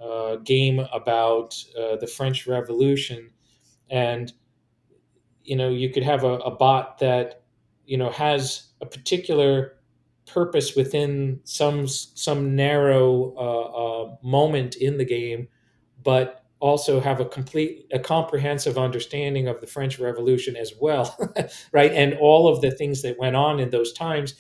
[0.02, 3.30] uh, game about uh, the French Revolution,
[3.90, 4.32] and
[5.44, 7.44] you know you could have a, a, bot that
[7.86, 9.78] you know has a particular
[10.26, 15.48] purpose within some some narrow uh, uh, moment in the game,
[16.04, 21.18] but also have a complete a comprehensive understanding of the French Revolution as well,
[21.72, 21.92] right?
[21.92, 24.36] And all of the things that went on in those times,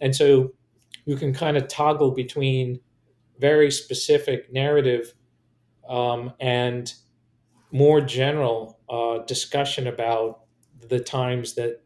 [0.00, 0.52] and so
[1.04, 2.80] you can kind of toggle between
[3.38, 5.14] very specific narrative
[5.88, 6.94] um, and
[7.72, 10.40] more general uh, discussion about
[10.88, 11.82] the times that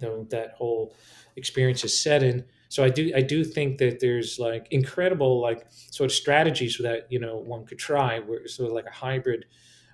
[0.00, 0.94] you know that whole
[1.36, 2.44] experience is set in.
[2.68, 7.06] So i do i do think that there's like incredible like sort of strategies that
[7.10, 8.20] you know one could try.
[8.20, 9.46] Where sort of like a hybrid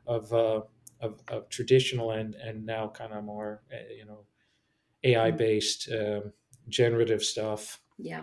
[0.07, 0.62] of uh
[1.00, 4.24] of, of traditional and and now kind of more eh, you know
[5.05, 6.32] ai based um,
[6.68, 7.80] generative stuff.
[7.98, 8.22] Yeah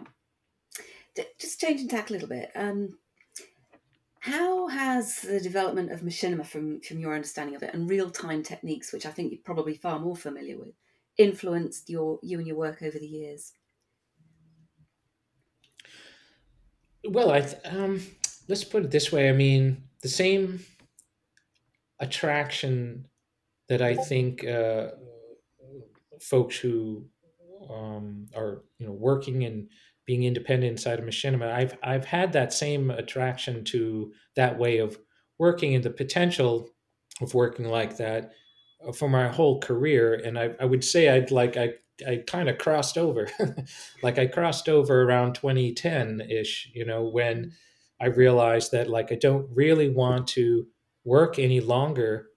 [1.39, 2.51] just changing tack a little bit.
[2.55, 2.97] Um,
[4.21, 8.43] how has the development of machinima, from from your understanding of it, and real time
[8.43, 10.73] techniques, which I think you're probably far more familiar with,
[11.17, 13.53] influenced your you and your work over the years?
[17.07, 18.01] Well, I um,
[18.47, 19.29] let's put it this way.
[19.29, 20.59] I mean, the same
[21.99, 23.05] attraction
[23.69, 24.89] that I think uh,
[26.19, 27.05] folks who
[27.69, 29.69] um, are you know working in
[30.09, 34.97] being independent inside of machinima i've i've had that same attraction to that way of
[35.37, 36.67] working and the potential
[37.21, 38.31] of working like that
[38.87, 40.15] uh, for my whole career.
[40.25, 41.73] And i, I would say i'd like i
[42.07, 43.29] i kind of crossed over
[44.01, 47.51] like i crossed over around 2010ish you know when
[48.01, 50.65] i realized that like i don't really want to
[51.03, 52.29] work any longer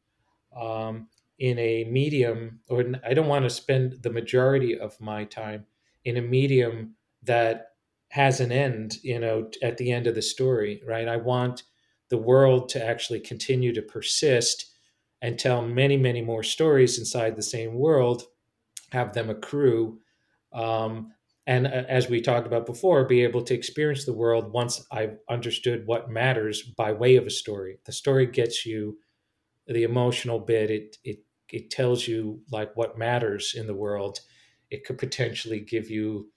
[0.54, 1.08] um,
[1.38, 5.64] in a medium or i don't want to spend the majority of my time
[6.04, 7.68] in a medium that
[8.10, 11.08] has an end, you know, at the end of the story, right?
[11.08, 11.62] I want
[12.10, 14.66] the world to actually continue to persist
[15.22, 18.24] and tell many, many more stories inside the same world,
[18.90, 20.00] have them accrue.
[20.52, 21.12] Um,
[21.46, 25.16] and uh, as we talked about before, be able to experience the world once I've
[25.30, 27.78] understood what matters by way of a story.
[27.86, 28.98] The story gets you
[29.66, 30.70] the emotional bit.
[30.70, 31.18] It it
[31.48, 34.20] it tells you like what matters in the world.
[34.70, 36.30] It could potentially give you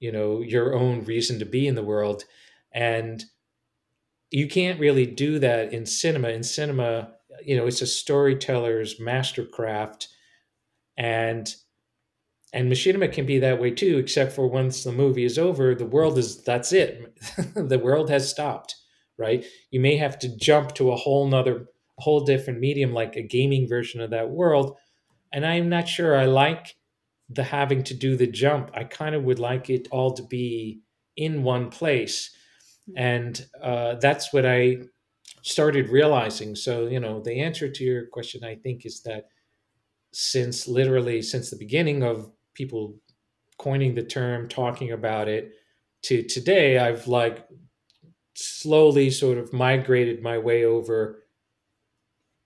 [0.00, 2.24] you know your own reason to be in the world.
[2.72, 3.24] And
[4.30, 6.28] you can't really do that in cinema.
[6.28, 10.08] In cinema you know it's a storyteller's mastercraft.
[10.96, 11.54] And
[12.52, 15.86] and machinima can be that way too except for once the movie is over the
[15.86, 17.16] world is that's it.
[17.54, 18.74] The world has stopped
[19.18, 19.44] right?
[19.70, 21.66] You may have to jump to a whole nother
[21.98, 24.76] whole different medium like a gaming version of that world.
[25.32, 26.76] And i'm not sure i like
[27.28, 28.70] the having to do the jump.
[28.74, 30.80] I kind of would like it all to be
[31.16, 32.30] in one place.
[32.96, 34.78] And uh, that's what I
[35.42, 36.54] started realizing.
[36.56, 39.28] So, you know, the answer to your question, I think, is that
[40.12, 42.98] since literally since the beginning of people
[43.58, 45.52] coining the term, talking about it,
[46.04, 47.46] to today, I've like
[48.34, 51.24] slowly sort of migrated my way over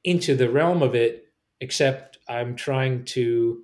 [0.04, 1.26] into the realm of it,
[1.60, 3.62] except I'm trying to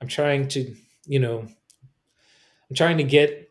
[0.00, 0.74] I'm trying to,
[1.06, 3.50] you know, I'm trying to get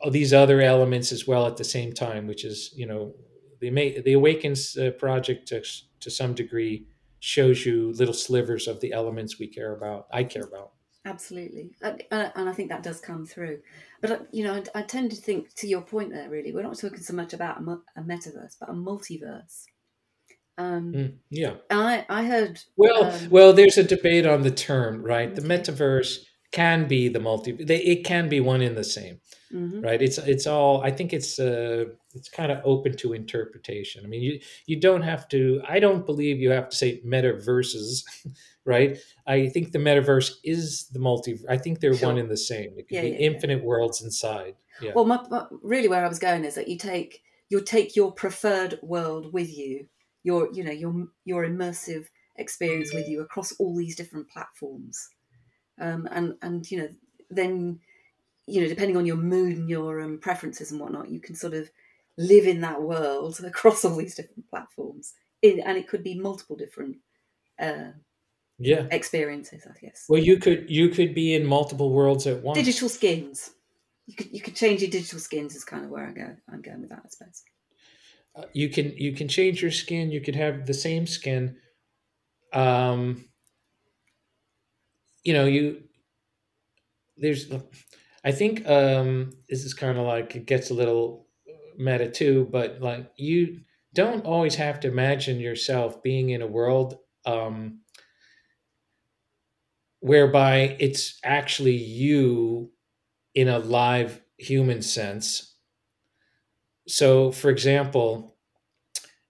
[0.00, 3.14] all these other elements as well at the same time, which is, you know,
[3.60, 5.62] the the Awakens uh, project to,
[6.00, 6.86] to some degree
[7.20, 10.06] shows you little slivers of the elements we care about.
[10.12, 10.72] I care about.
[11.04, 13.60] Absolutely, and, and I think that does come through.
[14.00, 16.28] But uh, you know, I, I, tend to think to your point there.
[16.28, 19.64] Really, we're not talking so much about a, a metaverse, but a multiverse.
[20.58, 22.60] Um, mm, yeah, I I heard.
[22.76, 25.34] Well, um, well, there's a debate on the term, right?
[25.34, 26.18] The metaverse
[26.52, 30.00] can be the multi they, it can be one in the same hmm right?
[30.00, 31.84] It's it's all i think it's uh
[32.14, 34.04] it's kind of open to interpretation.
[34.04, 38.04] I mean you you don't have to i don't believe you have to say metaverses
[38.64, 38.98] right?
[39.26, 42.70] I think the metaverse is the multi i think they're one in the same.
[42.78, 43.30] It could Yeah, be yeah, yeah.
[43.30, 44.54] infinite worlds inside.
[44.80, 44.92] Yeah.
[44.94, 48.12] Well, my, my, really, where I was going is that you take you take your
[48.12, 49.86] preferred world with you,
[50.26, 55.08] your you know your your immersive experience with you across all these different platforms,
[55.80, 56.88] um, and and you know
[57.30, 57.78] then
[58.46, 61.54] you know depending on your mood and your um, preferences and whatnot, you can sort
[61.54, 61.70] of
[62.18, 66.56] live in that world across all these different platforms, in, and it could be multiple
[66.56, 66.96] different
[67.60, 67.92] uh,
[68.58, 70.06] yeah experiences, I guess.
[70.08, 73.52] well you could you could be in multiple worlds at once Digital skins.
[74.08, 76.36] You could you could change your digital skins is kind of where I go.
[76.52, 77.42] I'm going with that, I suppose.
[78.52, 80.10] You can you can change your skin.
[80.10, 81.56] You could have the same skin.
[82.52, 83.26] Um
[85.24, 85.82] you know you
[87.16, 87.50] there's
[88.24, 91.26] i think um this is kind of like it gets a little
[91.78, 93.60] meta too but like you
[93.94, 97.80] don't always have to imagine yourself being in a world um
[100.00, 102.70] whereby it's actually you
[103.34, 105.55] in a live human sense
[106.86, 108.36] so for example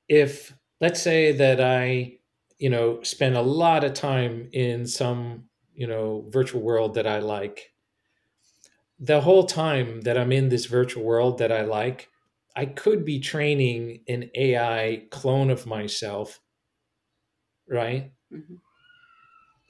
[0.08, 2.12] if let's say that i
[2.58, 5.44] you know spend a lot of time in some
[5.74, 7.72] you know virtual world that i like
[8.98, 12.08] the whole time that i'm in this virtual world that i like
[12.54, 16.40] i could be training an ai clone of myself
[17.68, 18.12] right?
[18.30, 18.56] Hmm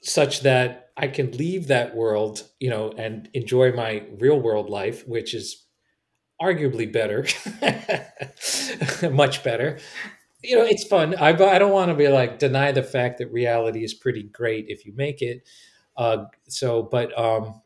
[0.02, 5.06] such that i can leave that world you know and enjoy my real world life
[5.06, 5.65] which is
[6.40, 7.26] arguably better
[9.10, 9.78] much better.
[10.42, 11.14] You know it's fun.
[11.16, 14.66] I, I don't want to be like deny the fact that reality is pretty great
[14.68, 15.46] if you make it.
[15.96, 17.60] Uh, so but um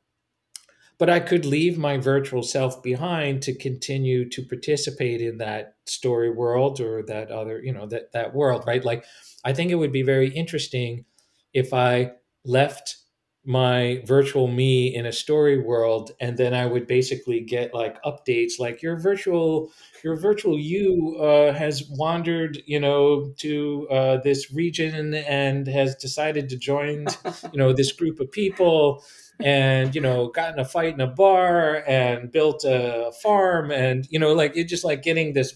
[0.99, 6.31] but i could leave my virtual self behind to continue to participate in that story
[6.31, 8.85] world or that other you know that that world right?
[8.85, 9.05] Like
[9.45, 11.05] i think it would be very interesting
[11.53, 12.13] if i
[12.45, 12.99] left
[13.45, 18.59] my virtual me in a story world and then i would basically get like updates
[18.59, 19.73] like your virtual
[20.05, 26.51] your virtual you uh, has wandered you know to uh, this region and has decided
[26.51, 27.07] to join
[27.51, 29.03] you know this group of people
[29.43, 34.07] and you know got in a fight in a bar and built a farm and
[34.11, 35.55] you know like it just like getting this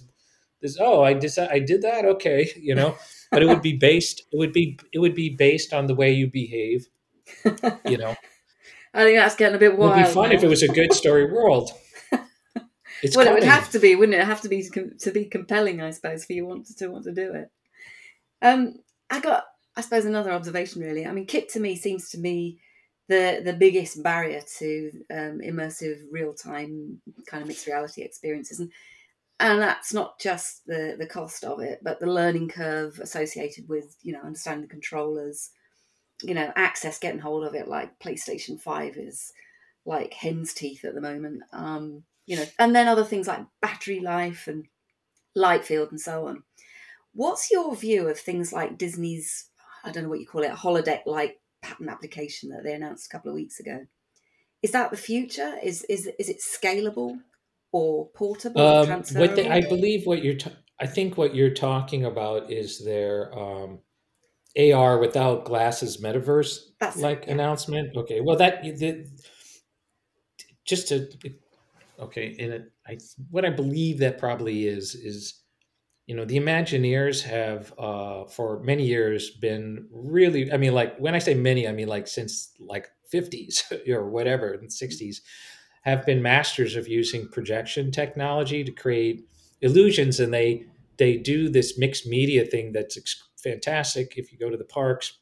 [0.63, 2.05] this oh i decided i did that?
[2.07, 2.97] Okay you know?
[3.31, 6.13] But it would be based it would be it would be based on the way
[6.13, 6.87] you behave
[7.87, 8.15] you know
[8.93, 9.93] I think that's getting a bit wild.
[9.93, 10.37] it would be fun now.
[10.37, 11.73] if it was a good story world
[13.05, 14.21] it's well, it would have to be, wouldn't it?
[14.21, 14.67] It have to be
[15.01, 17.51] to be compelling, I suppose, for you want to, to want to do it.
[18.41, 18.77] Um,
[19.11, 19.45] I got,
[19.77, 20.81] I suppose, another observation.
[20.81, 22.59] Really, I mean, Kit to me seems to me
[23.09, 28.73] the the biggest barrier to um, immersive real time kind of mixed reality experiences, and
[29.39, 33.97] and that's not just the the cost of it, but the learning curve associated with
[34.03, 35.51] you know understanding the controllers,
[36.23, 37.69] you know, access, getting hold of it.
[37.69, 39.33] Like PlayStation Five is
[39.85, 41.43] like hen's teeth at the moment.
[41.53, 44.67] Um, you know, and then other things like battery life and
[45.35, 46.43] light field and so on.
[47.13, 49.51] What's your view of things like Disney's,
[49.85, 53.09] I don't know what you call it, holodeck like patent application that they announced a
[53.11, 53.87] couple of weeks ago?
[54.63, 55.55] Is that the future?
[55.63, 57.19] Is is is it scalable
[57.71, 59.37] or portable or Um, what transferable?
[59.37, 63.81] they, I believe what you're, ta- I think what you're talking about is their um,
[64.57, 66.59] AR without glasses metaverse
[66.97, 67.33] like Yeah.
[67.33, 67.97] announcement.
[67.97, 69.07] Okay, well that the,
[70.65, 71.09] just to
[71.99, 72.99] okay, and it, I
[73.31, 75.43] what I believe that probably is is
[76.07, 80.53] you know the Imagineers have uh, for many years been really.
[80.53, 84.55] I mean, like when I say many, I mean like since like 50s or whatever
[84.55, 85.23] in 60s
[85.83, 89.29] have been masters of using projection technology to create
[89.61, 90.65] illusions and they
[90.97, 95.19] they do this mixed media thing that's ex- fantastic if you go to the parks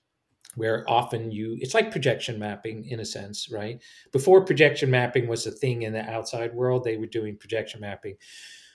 [0.54, 3.82] where often you it's like projection mapping in a sense right?
[4.12, 8.16] Before projection mapping was a thing in the outside world they were doing projection mapping.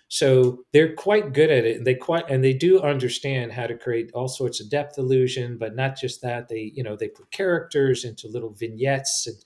[0.09, 3.77] So they're quite good at it and they quite and they do understand how to
[3.77, 7.31] create all sorts of depth illusion but not just that they you know they put
[7.31, 9.37] characters into little vignettes and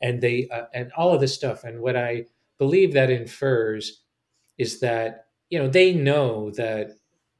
[0.00, 1.64] and they uh, and all of this stuff.
[1.64, 2.24] And what i
[2.58, 4.02] believe that infers
[4.58, 6.90] is that you know they know that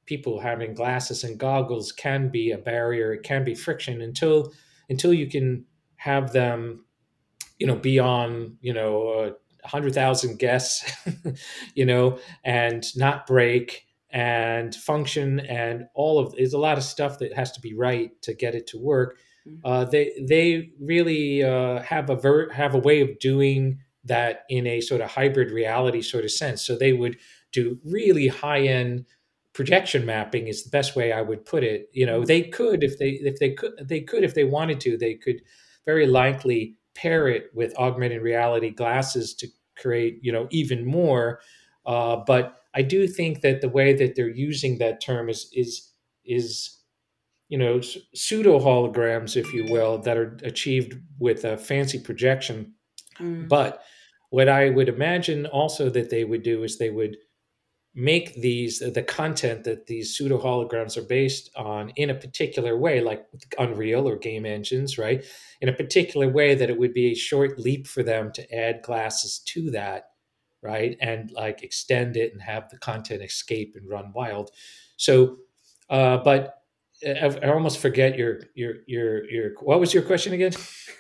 [0.09, 4.53] people having glasses and goggles can be a barrier it can be friction until
[4.89, 5.65] until you can
[5.97, 6.85] have them
[7.59, 9.31] you know be on you know uh,
[9.63, 10.91] 100,000 guests
[11.75, 17.19] you know and not break and function and all of there's a lot of stuff
[17.19, 19.61] that has to be right to get it to work Mm.
[19.65, 24.67] Uh, they they really uh, have a ver- have a way of doing that in
[24.67, 26.63] a sort of hybrid reality sort of sense.
[26.63, 27.19] So they would
[27.53, 29.07] do really high end
[29.59, 31.89] projection mapping is the best way I would put it.
[31.93, 34.97] You know, they could if they if they could they could if they wanted to
[34.97, 35.43] they could
[35.85, 41.41] very likely pair it with augmented reality glasses to create you know even more.
[41.85, 45.91] Uh, but I do think that the way that they're using that term is is
[46.25, 46.79] is
[47.49, 47.81] you know
[48.15, 52.75] pseudo holograms, if you will, that are achieved with a fancy projection.
[53.19, 53.49] Mm.
[53.49, 53.83] But
[54.31, 57.17] what I would imagine also that they would do is they would
[57.95, 63.01] make these the content that these pseudo holograms are based on in a particular way
[63.01, 63.27] like
[63.59, 65.25] unreal or game engines right?
[65.61, 68.83] In a particular way that it would be a short leap for them to add
[68.83, 70.11] glasses to that
[70.63, 70.97] right?
[71.01, 74.51] And like extend it and have the content escape and run wild.
[74.97, 75.39] So
[75.91, 76.63] uh but
[77.07, 80.53] I, I almost forget your your your your what was your question again?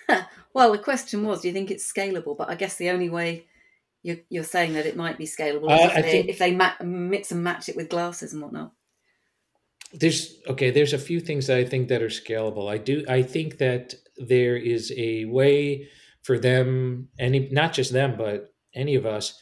[0.54, 2.36] Well the question was do you think it's scalable?
[2.36, 3.46] But i guess the only way
[4.02, 6.74] you're, you're saying that it might be scalable Uh, if they, think- if they ma-
[6.82, 8.72] mix and match it with glasses and whatnot.
[9.92, 12.70] there's okay there's a few things that i think that are scalable.
[12.70, 15.88] I do i think that there is a way
[16.22, 19.40] for them any not just them but any of us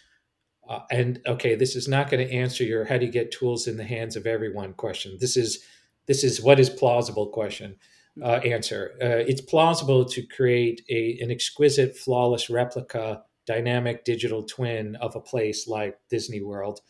[0.68, 3.66] uh, and okay this is not going to answer your how do you get tools
[3.66, 5.16] in the hands of everyone question.
[5.20, 5.64] This is
[6.06, 7.76] this is what is plausible question
[8.22, 8.92] uh, answer.
[9.02, 15.20] Uh, it's plausible to create a an exquisite flawless replica dynamic digital twin of a
[15.20, 16.80] place like disney world.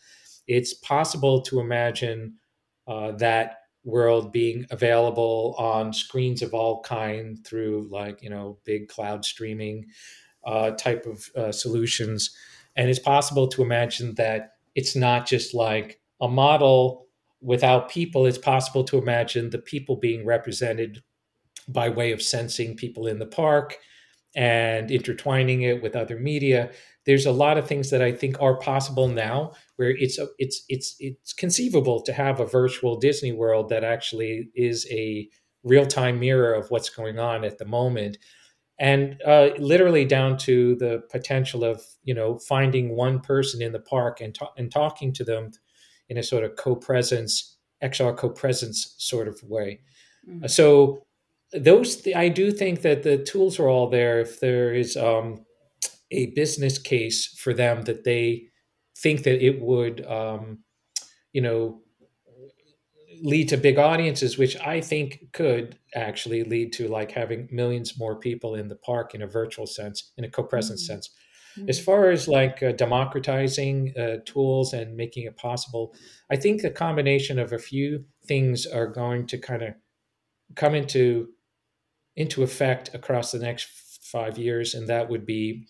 [0.47, 2.35] It's possible to imagine
[2.87, 8.87] uh, that world being available on screens of all kind through like you know big
[8.89, 9.85] cloud streaming
[10.45, 12.35] uh, type of uh, solutions.
[12.75, 17.07] And it's possible to imagine that it's not just like a model
[17.41, 18.25] without people.
[18.25, 21.03] It's possible to imagine the people being represented
[21.67, 23.77] by way of sensing people in the park
[24.37, 26.71] and intertwining it with other media
[27.05, 30.65] there's a lot of things that i think are possible now where it's a, it's
[30.67, 35.29] it's it's conceivable to have a virtual Disney World that actually is a
[35.63, 38.17] real time mirror of what's going on at the moment,
[38.79, 43.79] and uh, literally down to the potential of you know finding one person in the
[43.79, 45.51] park and ta- and talking to them
[46.09, 49.79] in a sort of co-presence XR co-presence sort of way.
[50.27, 50.49] Mm.
[50.49, 51.05] So
[51.53, 55.45] those I do think that the tools are all there if there is um,
[56.11, 58.47] a business case for them that they
[58.97, 60.59] think that it would um,
[61.33, 61.81] you know
[63.23, 68.19] lead to big audiences which i think could actually lead to like having millions more
[68.19, 70.87] people in the park in a virtual sense in a co-presence Mm.
[70.87, 71.09] sense
[71.57, 71.69] Mm.
[71.69, 75.95] as far as like uh, democratizing uh, tools and making it possible
[76.29, 79.73] i think the combination of a few things are going to kind of
[80.55, 81.29] come into
[82.17, 83.67] into effect across the next
[84.03, 85.67] five years and that would be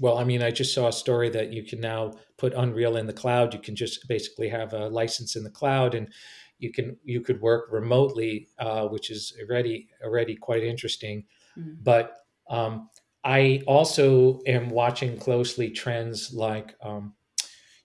[0.00, 3.06] well i mean i just saw a story that you can now put unreal in
[3.06, 6.12] the cloud you can just basically have a license in the cloud and
[6.58, 11.24] you can you could work remotely uh, which is already already quite interesting
[11.58, 11.76] Mm.
[11.82, 12.18] but
[12.50, 12.90] um,
[13.24, 17.14] I also am watching closely trends like um,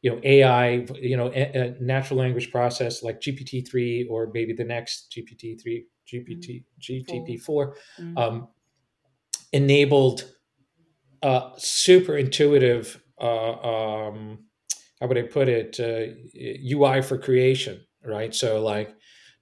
[0.01, 4.53] you know AI, you know, a, a natural language process like GPT three or maybe
[4.53, 8.17] the next GPT three, GPT GTP four, Mm.
[8.17, 8.47] um,
[9.53, 10.31] enabled
[11.23, 13.01] uh, super intuitive.
[13.19, 14.45] Uh, um,
[14.99, 15.79] how would I put it?
[15.79, 16.13] Uh,
[16.63, 18.33] UI for creation, right?
[18.33, 18.95] So like,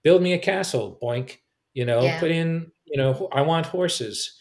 [0.03, 1.37] build me a castle, boink.
[1.73, 2.19] You know, Yeah.
[2.19, 2.71] put in.
[2.85, 4.35] You know, I want horses,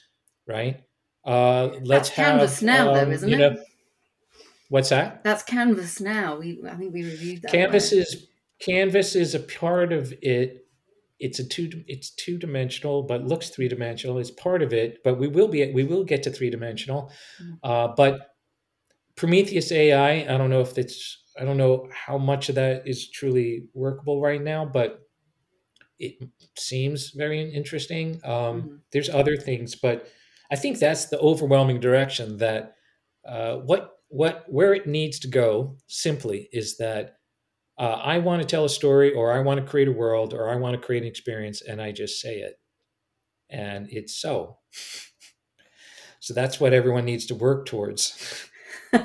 [0.46, 0.80] right?
[1.24, 3.38] Uh, let's That's Canvas have, now, though, um, isn't you it?
[3.38, 3.64] know-
[4.70, 5.22] what's that?
[5.22, 6.38] That's Canvas now.
[6.38, 7.50] We I think we reviewed that.
[7.52, 8.26] Canvas is
[8.58, 10.66] Canvas is a part of it.
[11.20, 14.18] It's a two it's two dimensional, but looks three dimensional.
[14.18, 17.12] It's part of it, but we will be we will get to three dimensional.
[17.42, 17.58] Mm.
[17.62, 18.34] Uh, but
[19.16, 23.10] Prometheus AI, I don't know if it's I don't know how much of that is
[23.10, 25.00] truly workable right now, but
[25.98, 26.14] it
[26.56, 28.20] seems very interesting.
[28.24, 28.80] Um, Mhm.
[28.92, 30.08] There's other things, but
[30.50, 32.76] I think that's the overwhelming direction that
[33.24, 37.17] uh, what what where it needs to go simply is that
[37.78, 40.48] uh, I want to tell a story, or I want to create a world, or
[40.48, 42.58] I want to create an experience, and I just say it,
[43.50, 44.58] and it's so.
[46.20, 48.50] So that's what everyone needs to work towards.
[48.92, 49.02] Do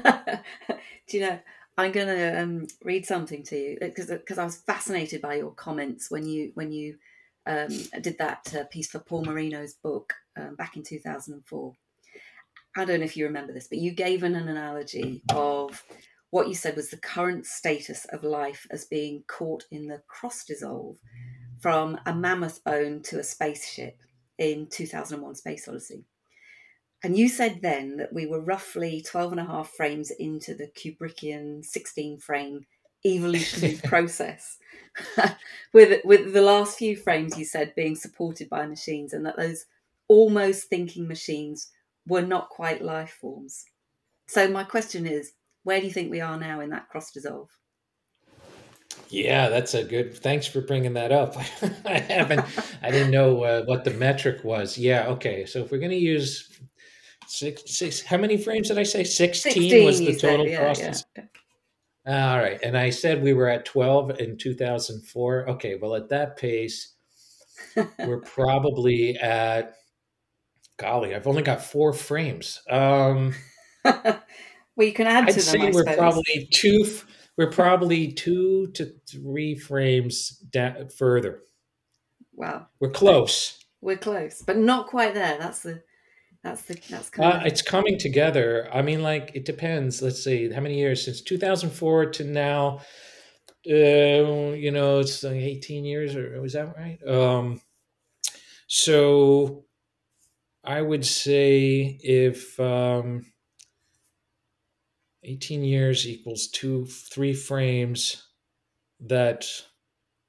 [1.10, 1.40] you know?
[1.78, 5.52] I'm going to um, read something to you because because I was fascinated by your
[5.52, 6.98] comments when you when you
[7.46, 7.70] um,
[8.02, 11.74] did that uh, piece for Paul Marino's book um, back in 2004.
[12.76, 15.84] I don't know if you remember this, but you gave an analogy of
[16.34, 20.44] what you said was the current status of life as being caught in the cross
[20.44, 20.98] dissolve
[21.60, 24.00] from a mammoth bone to a spaceship.
[24.40, 26.06] in 2001 Space Odyssey.
[27.04, 30.72] And you said then that we were roughly 12 and a half frames into the
[30.76, 32.66] Kubrickian 16 frame
[33.06, 34.58] evolutionary process,
[35.72, 39.66] with, with the last few frames you said being supported by machines, and that those
[40.08, 41.68] almost thinking machines
[42.08, 43.66] were not quite life forms.
[44.26, 45.34] So, my question is
[45.64, 47.50] where do you think we are now in that cross dissolve?
[49.10, 50.18] Yeah, that's a good.
[50.18, 51.36] Thanks for bringing that up.
[51.86, 52.44] I haven't.
[52.82, 54.78] I didn't know uh, what the metric was.
[54.78, 55.08] Yeah.
[55.08, 55.46] Okay.
[55.46, 56.50] So if we're going to use
[57.28, 59.04] six, six, how many frames did I say?
[59.04, 61.06] Sixteen, 16 was the total said, yeah, cost.
[61.16, 61.24] Yeah.
[62.06, 65.50] All right, and I said we were at twelve in two thousand four.
[65.52, 65.76] Okay.
[65.76, 66.94] Well, at that pace,
[68.00, 69.76] we're probably at.
[70.78, 72.62] Golly, I've only got four frames.
[72.68, 73.36] Um,
[74.76, 75.42] well, you can add I'd to them.
[75.44, 75.98] Say we're suppose.
[75.98, 76.86] probably two
[77.38, 81.42] we're probably two to three frames da- further.
[82.34, 83.60] Wow, we're close.
[83.82, 85.38] We're close, but not quite there.
[85.38, 85.84] That's the
[86.44, 87.32] that's the that's coming.
[87.32, 88.70] Uh, it's coming together.
[88.74, 90.02] I mean, like it depends.
[90.02, 92.82] Let's see, how many years since 2004 to now?
[93.66, 97.00] Uh, you know, it's like 18 years, or was that right?
[97.08, 97.62] Um,
[98.68, 99.64] so
[100.66, 103.26] I would say if um,
[105.24, 108.28] 18 years equals two, three frames
[109.02, 109.46] that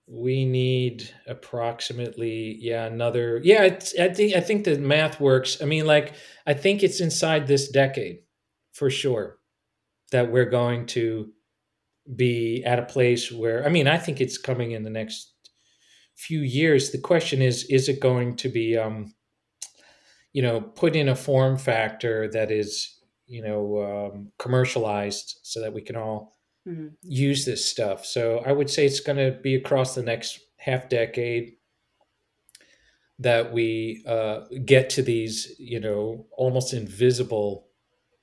[0.07, 5.63] we need approximately yeah another yeah i think i think the math works.
[5.63, 6.13] I mean like
[6.47, 8.19] i think it's inside this decade
[8.73, 9.39] for sure
[10.13, 11.31] that we're going to
[12.17, 15.35] be at a place where i mean i think it's coming in the next
[16.17, 16.91] few years.
[16.91, 19.15] The question is is it going to be um
[20.33, 25.73] you know put in a form factor that is you know um, commercialized so that
[25.73, 26.89] we can all mm-hmm.
[27.03, 30.89] use this stuff so i would say it's going to be across the next half
[30.89, 31.55] decade
[33.19, 37.69] that we uh, get to these you know almost invisible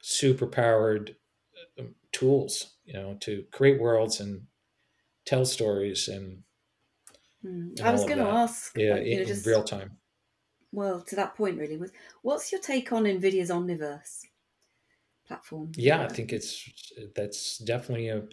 [0.02, 1.16] super powered
[1.80, 4.42] um, tools you know to create worlds and
[5.26, 6.44] tell stories and,
[7.46, 7.70] mm.
[7.78, 9.98] and i was going to ask yeah in, know, just, real time
[10.72, 11.92] well to that point really was
[12.22, 14.26] what's your take on nvidia's omniverse
[15.32, 15.72] platform.
[15.76, 16.70] Yeah, I think it's
[17.16, 18.24] that's definitely a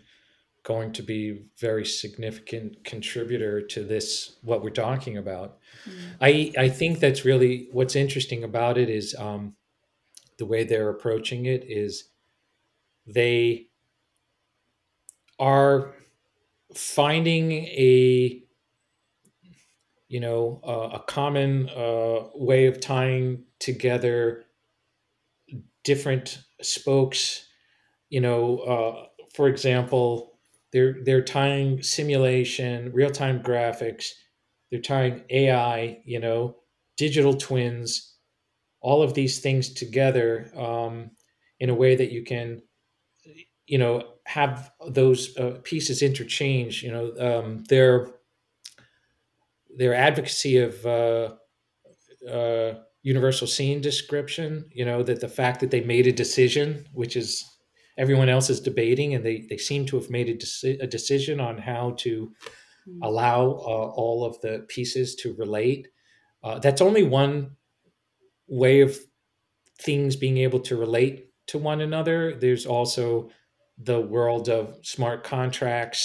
[0.64, 5.58] going to be very significant contributor to this what we're talking about.
[5.88, 5.92] Mm.
[6.20, 9.54] I I think that's really what's interesting about it is um,
[10.38, 12.10] the way they're approaching it is
[13.06, 13.68] they
[15.38, 15.94] are
[16.74, 18.42] finding a
[20.08, 24.44] you know uh, a common uh, way of tying together
[25.90, 26.26] different
[26.62, 27.22] spokes
[28.10, 30.38] you know uh, for example
[30.72, 34.06] they're they're tying simulation real-time graphics
[34.70, 36.56] they're tying ai you know
[36.96, 38.16] digital twins
[38.80, 41.10] all of these things together um,
[41.60, 42.62] in a way that you can
[43.66, 48.08] you know have those uh, pieces interchange you know um, their
[49.76, 51.34] their advocacy of uh,
[52.28, 52.74] uh,
[53.08, 57.30] universal scene description you know that the fact that they made a decision which is
[57.96, 61.40] everyone else is debating and they, they seem to have made a, deci- a decision
[61.40, 62.30] on how to
[62.86, 62.98] mm.
[63.02, 63.40] allow
[63.72, 65.88] uh, all of the pieces to relate
[66.44, 67.36] uh, that's only one
[68.46, 68.98] way of
[69.80, 73.30] things being able to relate to one another there's also
[73.90, 76.02] the world of smart contracts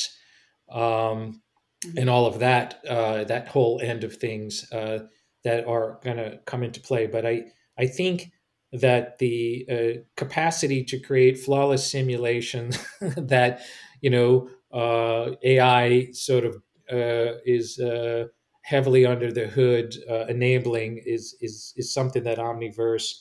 [0.71, 1.41] um,
[1.85, 1.97] mm.
[1.97, 4.99] and all of that uh, that whole end of things uh,
[5.43, 7.07] that are going to come into play.
[7.07, 7.43] But I,
[7.77, 8.31] I think
[8.71, 12.71] that the uh, capacity to create flawless simulation
[13.01, 13.61] that,
[14.01, 16.55] you know, uh, AI sort of
[16.91, 18.25] uh, is uh,
[18.63, 23.13] heavily under the hood uh, enabling is, is, is something that Omniverse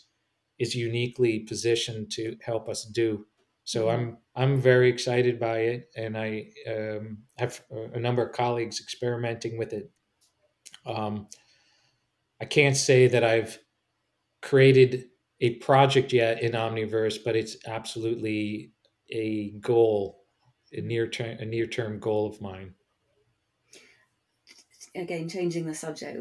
[0.58, 3.26] is uniquely positioned to help us do.
[3.64, 3.90] So mm-hmm.
[3.90, 9.58] I'm I'm very excited by it, and I um, have a number of colleagues experimenting
[9.58, 9.90] with it.
[10.86, 11.28] Um,
[12.42, 13.60] I can't say that I've
[14.42, 15.04] created
[15.40, 18.72] a project yet in Omniverse, but it's absolutely
[19.12, 20.24] a goal,
[20.72, 22.74] a near term, a near term goal of mine.
[24.96, 26.18] Again, changing the subject,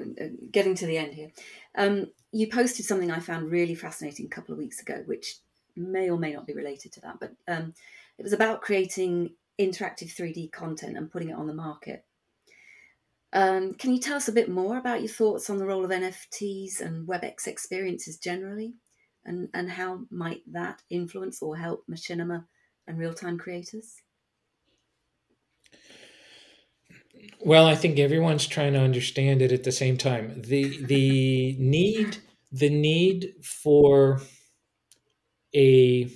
[0.51, 1.31] getting to the end here.
[1.73, 5.37] Um, you posted something I found really fascinating a couple of weeks ago, which
[5.75, 7.73] may or may not be related to that, but um,
[8.19, 12.05] it was about creating interactive 3D content and putting it on the market.
[13.33, 15.91] Um, can you tell us a bit more about your thoughts on the role of
[15.91, 18.75] NFTs and WebEx experiences generally,
[19.23, 22.45] and, and how might that influence or help machinima
[22.87, 24.01] and real time creators?
[27.43, 30.41] Well, I think everyone's trying to understand it at the same time.
[30.41, 32.17] The the need
[32.51, 34.21] the need for
[35.55, 36.11] a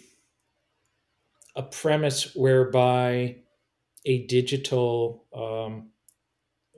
[1.56, 3.38] a premise whereby
[4.06, 5.90] a digital um,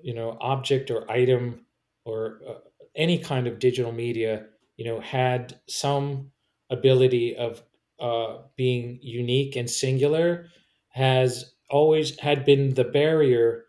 [0.08, 1.66] you know object or item
[2.06, 2.60] or uh,
[2.96, 4.34] any kind of digital media
[4.78, 6.32] you know had some
[6.70, 7.62] ability of
[8.00, 10.48] uh, being unique and singular
[10.90, 13.66] has always had been the barrier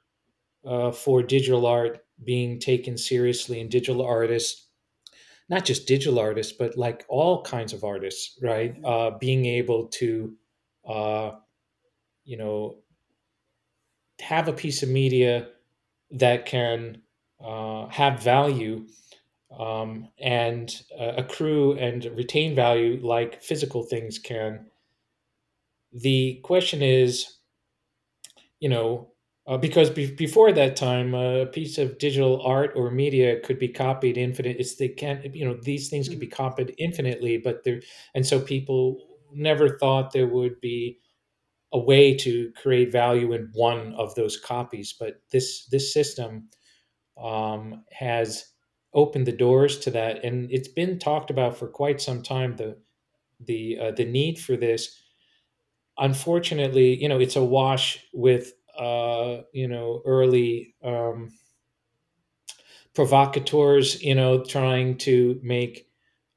[0.64, 4.68] uh, for digital art being taken seriously and digital artists
[5.48, 8.76] not just digital artists but like all kinds of artists right?
[8.84, 10.36] Uh, being able to
[10.88, 11.32] uh,
[12.24, 12.78] you know
[14.20, 15.48] have a piece of media
[16.10, 17.02] that can
[17.40, 18.86] uh, have value
[19.58, 24.70] um, and uh, accrue and retain value like physical things can.
[25.92, 27.40] The question is,
[28.60, 29.12] you know,
[29.46, 33.68] uh, because be- before that time, a piece of digital art or media could be
[33.68, 34.56] copied infinite.
[34.58, 37.80] It's they can't, you know, these things can be Mm, copied infinitely, but there,
[38.14, 38.98] and so people
[39.32, 40.98] never thought there would be
[41.72, 44.94] a way to create value in one of those copies.
[44.98, 46.48] But this this system
[47.22, 48.46] um, has
[48.94, 52.56] opened the doors to that, and it's been talked about for quite some time.
[52.56, 52.78] The
[53.46, 54.96] the uh, the need for this,
[55.98, 61.30] unfortunately, you know, it's a wash with uh, you know early um,
[62.94, 65.86] provocateurs, you know, trying to make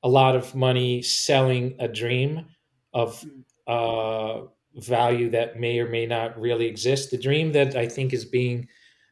[0.04, 2.46] a lot of money selling a dream
[2.94, 7.12] of mm, uh, value that may or may not really exist.
[7.12, 8.68] The dream that I think is being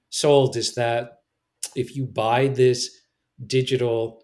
[0.09, 1.19] sold is that
[1.75, 3.01] if you buy this
[3.45, 4.23] digital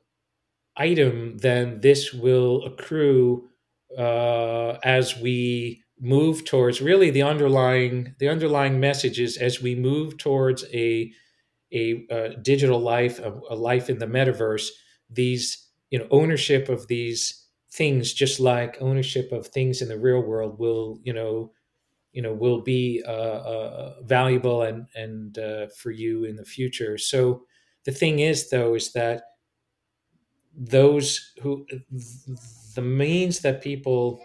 [0.77, 3.49] item, then this will accrue
[3.97, 10.17] uh, as we move towards really the underlying the underlying message is as we move
[10.17, 11.11] towards a
[11.73, 14.67] a, uh digital life a, a life in the metaverse
[15.09, 17.44] these you know ownership of these
[17.75, 21.51] things just like ownership of things in the real world will you know
[22.13, 26.97] you know will be uh, uh, valuable and and uh, for you in the future.
[26.97, 27.45] So
[27.85, 29.23] the thing is though is that
[30.57, 31.65] those who
[32.75, 34.21] the means that people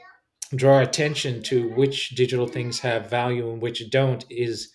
[0.56, 4.72] draw attention to which digital things have value and which don't is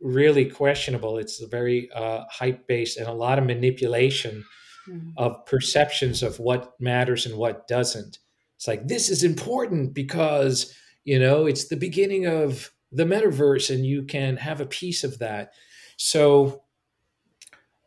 [0.00, 1.18] really questionable.
[1.18, 4.44] It's very uh, hype based and a lot of manipulation
[4.88, 8.18] mm, of perceptions of what matters and what doesn't.
[8.56, 10.74] It's like this is important because
[11.04, 15.18] you know it's the beginning of the metaverse and you can have a piece of
[15.18, 15.52] that.
[15.96, 16.62] So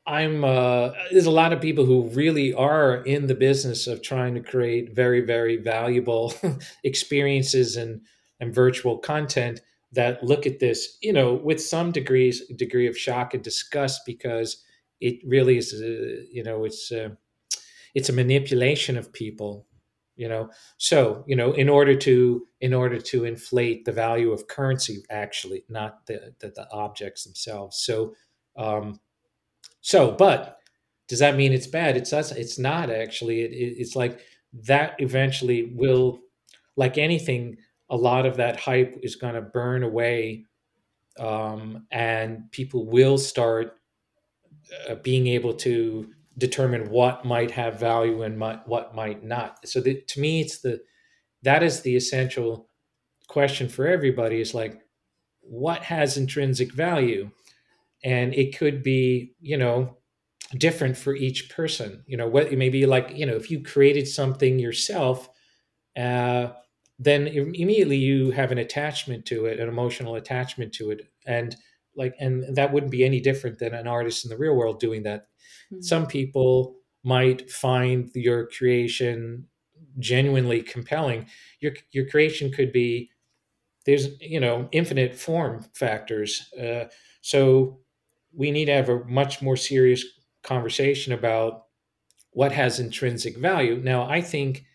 [0.08, 4.34] I'm uh, there's a lot of people who really are in the business of trying
[4.36, 6.34] to create very very valuable
[6.84, 8.02] experiences and
[8.40, 13.34] and virtual content that look at this you know with some degrees degree of shock
[13.34, 14.64] and disgust because
[15.02, 17.10] it really is uh, you know it's uh,
[17.94, 19.68] it's a manipulation of people
[20.16, 24.48] you know so you know in order to in order to inflate the value of
[24.48, 28.14] currency actually not the the, the objects themselves so
[28.58, 29.00] um
[29.82, 30.60] so, but
[31.08, 31.98] does that mean it's bad?
[31.98, 32.32] It's us.
[32.32, 33.42] It's not actually.
[33.42, 34.22] It, it, it's like
[34.66, 36.20] that eventually will,
[36.78, 37.58] like anything,
[37.90, 40.46] a lot of that hype is going to burn away,
[41.20, 43.81] um, and people will start
[44.90, 49.68] uh, being able to determine what might have value and might, what might not.
[49.68, 50.82] So, the, to me, it's the
[51.44, 52.70] that is the essential
[53.28, 54.40] question for everybody.
[54.42, 54.82] Is like,
[55.42, 57.32] what has intrinsic value?
[58.04, 59.98] And it could be, you know,
[60.58, 62.04] different for each person.
[62.08, 65.30] You know, what maybe like you know, if you created something yourself,
[65.98, 66.50] uh,
[67.00, 71.56] then immediately you have an attachment to it, an emotional attachment to it, and
[71.96, 75.04] like, and that wouldn't be any different than an artist in the real world doing
[75.04, 75.28] that.
[75.72, 79.48] mm, Some people might find your creation
[80.00, 81.28] genuinely compelling.
[81.60, 83.12] Your your creation could be
[83.86, 86.52] there's you know infinite form factors.
[86.54, 86.86] Uh,
[87.22, 87.80] so
[88.34, 90.06] we need to have a much more serious
[90.44, 91.66] conversation about
[92.32, 93.78] what has intrinsic value.
[93.78, 94.66] Now, I think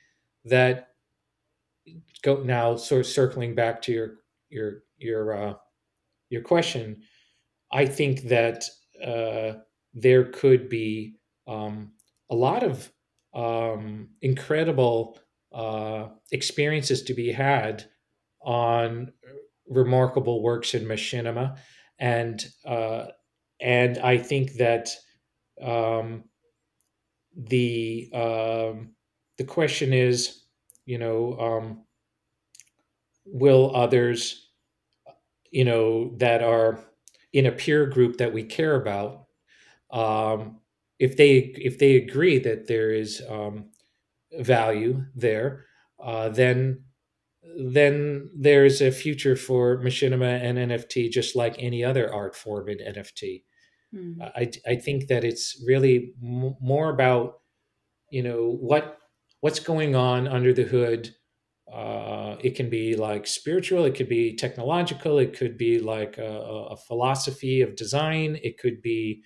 [0.47, 0.91] that
[2.23, 4.17] go now sort of circling back to your
[4.49, 5.55] your your uh,
[6.31, 7.03] your question.
[7.73, 8.65] I think that
[9.05, 9.61] uh,
[9.95, 11.17] there could be
[11.47, 11.93] um,
[12.31, 12.93] a lot of
[13.35, 15.19] um, incredible
[15.53, 17.85] uh, experiences to be had
[18.43, 19.13] on
[19.69, 21.59] remarkable works in machinima,
[21.99, 23.07] and uh,
[23.61, 24.91] and I think that
[25.61, 26.25] um,
[27.37, 28.95] the um,
[29.39, 30.45] the question is,
[30.85, 31.85] you know, um,
[33.27, 34.46] will others,
[35.57, 36.79] you know, that are
[37.33, 39.25] in a peer group that we care about,
[39.91, 40.61] um,
[40.99, 43.71] if they if they agree that there is um,
[44.39, 45.65] value there,
[45.99, 46.85] uh, then
[47.59, 52.77] then there's a future for machinima and NFT, just like any other art form in
[52.77, 53.45] NFT.
[53.95, 54.31] Mm.
[54.37, 57.41] I, I think that it's really m- more about
[58.11, 58.99] you know what
[59.41, 61.15] what's going on under the hood.
[61.73, 66.41] Uh, it can be like spiritual, it could be technological, it could be like a,
[66.71, 69.23] a philosophy of design, it could be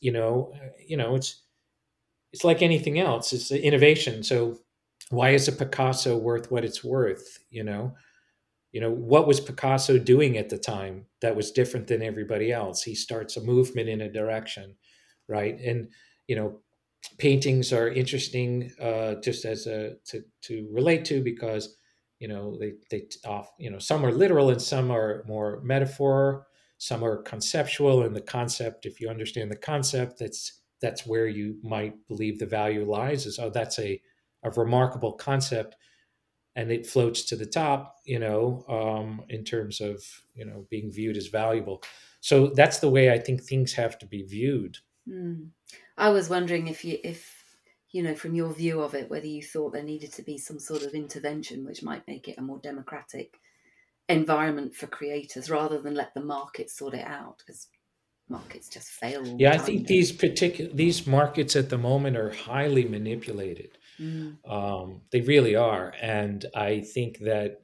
[0.00, 0.52] you know
[0.86, 1.42] you know it's
[2.32, 3.32] it's like anything else.
[3.32, 4.22] It's innovation.
[4.24, 4.58] So
[5.10, 7.38] why is a Picasso worth what it's worth?
[7.50, 7.94] You know,
[8.72, 12.82] you know what was Picasso doing at the time that was different than everybody else?
[12.82, 14.74] He starts a movement in a direction,
[15.28, 15.58] right?
[15.60, 15.88] And
[16.26, 16.60] you know,
[17.18, 21.76] paintings are interesting uh, just as a to to relate to because
[22.18, 26.46] you know they they off you know some are literal and some are more metaphor
[26.78, 31.56] some are conceptual and the concept if you understand the concept that's that's where you
[31.62, 34.00] might believe the value lies is oh that's a
[34.42, 35.76] a remarkable concept
[36.56, 40.04] and it floats to the top you know um, in terms of
[40.34, 41.82] you know being viewed as valuable
[42.20, 45.48] so that's the way i think things have to be viewed mm.
[45.96, 47.33] i was wondering if you if
[47.94, 50.58] you know from your view of it whether you thought there needed to be some
[50.58, 53.38] sort of intervention which might make it a more democratic
[54.08, 57.68] environment for creators rather than let the market sort it out because
[58.28, 62.84] markets just fail yeah i think these particular these markets at the moment are highly
[62.84, 64.36] manipulated Mm.
[64.48, 65.92] Um, they really are.
[66.00, 67.62] And I think that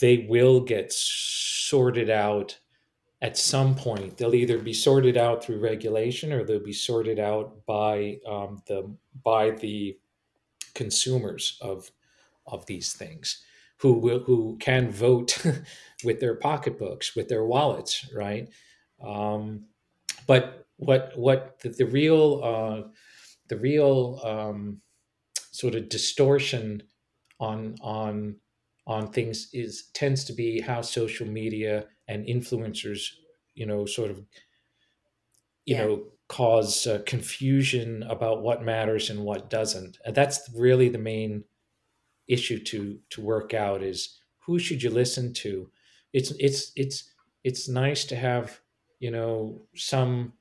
[0.00, 2.58] they will get sorted out
[3.20, 4.16] at some point.
[4.16, 8.94] They'll either be sorted out through regulation or they'll be sorted out by um, the
[9.24, 9.98] by the
[10.74, 11.90] consumers of
[12.46, 13.42] of these things
[13.78, 15.44] who will who can vote
[16.04, 18.48] with their pocketbooks with their wallets right
[19.04, 19.64] um,
[20.26, 22.88] but what what the, the real uh,
[23.48, 24.80] the real um,
[25.50, 26.82] sort of distortion
[27.40, 28.36] on on
[28.86, 33.10] on things is tends to be how social media and influencers
[33.54, 34.18] you know sort of
[35.64, 35.84] you yeah.
[35.84, 41.44] know cause uh, confusion about what matters and what doesn't and that's really the main
[42.26, 45.70] issue to to work out is who should you listen to
[46.12, 47.12] it's it's it's
[47.44, 48.60] it's nice to have
[49.00, 50.32] you know some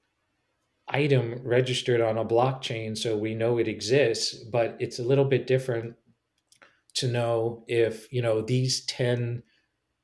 [0.89, 5.47] item registered on a blockchain so we know it exists but it's a little bit
[5.47, 5.95] different
[6.93, 9.43] to know if you know these 10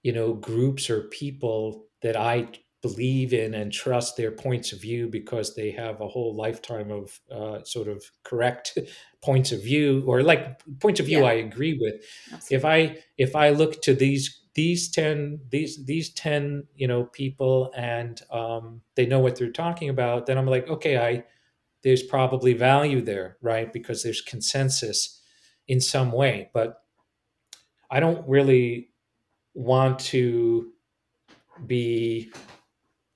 [0.04, 2.48] you know groups or people that i
[2.84, 7.20] believe in and trust their points of view because they have a whole lifetime of
[7.32, 8.78] uh, sort of correct
[9.24, 11.30] points of view or like points of view yeah.
[11.30, 11.96] i agree with
[12.32, 12.56] Absolutely.
[12.58, 17.72] if i if i look to these these 10 these these 10 you know people
[17.76, 21.24] and um, they know what they're talking about then i'm like okay i
[21.84, 25.22] there's probably value there right because there's consensus
[25.68, 26.82] in some way but
[27.90, 28.90] i don't really
[29.54, 30.72] want to
[31.66, 32.32] be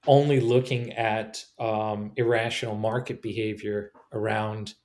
[0.06, 4.76] only looking at um, irrational market behavior around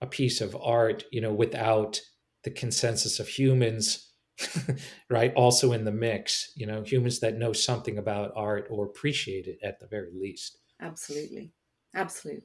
[0.00, 2.00] a piece of art you know without
[2.44, 4.08] the consensus of humans
[5.10, 5.32] right?
[5.34, 9.58] Also in the mix you know humans that know something about art or appreciate it
[9.62, 10.58] at the very least.
[10.80, 11.52] Absolutely.
[11.94, 12.44] Absolutely.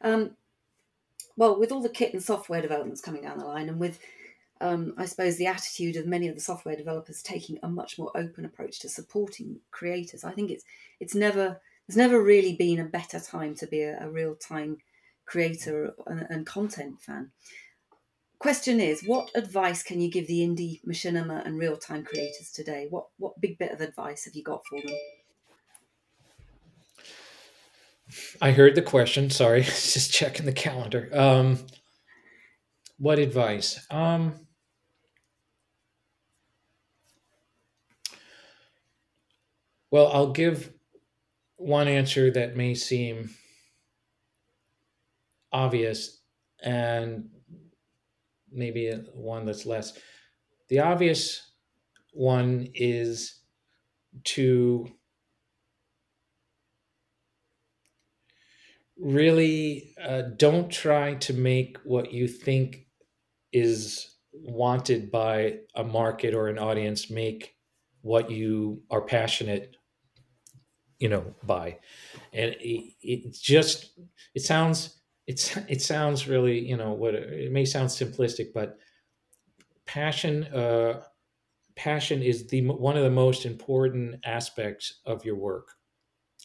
[0.00, 0.36] Um,
[1.36, 3.98] well with all the kit and software developments coming down the line and with
[4.62, 8.10] um, i suppose the attitude of many of the software developers taking a much more
[8.14, 10.24] open approach to supporting creators.
[10.24, 10.64] I think it's
[11.00, 14.78] it's never there's never really been a better time to be a, a real time
[15.26, 17.30] creator and, and content fan.
[18.38, 22.86] Question is what advice can you give the indie machinima and real-time creators today?
[22.90, 24.96] What what big bit of advice have you got for them?
[28.40, 31.08] I heard the question sorry just checking the calendar.
[31.12, 31.58] Um,
[32.98, 33.84] what advice?
[33.90, 34.34] Um,
[39.92, 40.72] well i'll give
[41.56, 43.30] one answer that may seem
[45.52, 46.22] obvious
[46.62, 47.28] and
[48.52, 49.98] maybe one that's less.
[50.68, 51.52] The obvious
[52.12, 53.40] one is
[54.24, 54.88] to
[58.98, 62.86] really uh, don't try to make what you think
[63.52, 67.56] is wanted by a market or an audience make
[68.02, 69.76] what you are passionate
[71.02, 71.78] you know by.
[72.32, 73.98] And it, it just
[74.34, 78.78] it sounds it's it sounds really you know what it may sound simplistic but
[79.84, 81.02] passion uh,
[81.74, 85.72] passion is the one of the most important aspects of your work.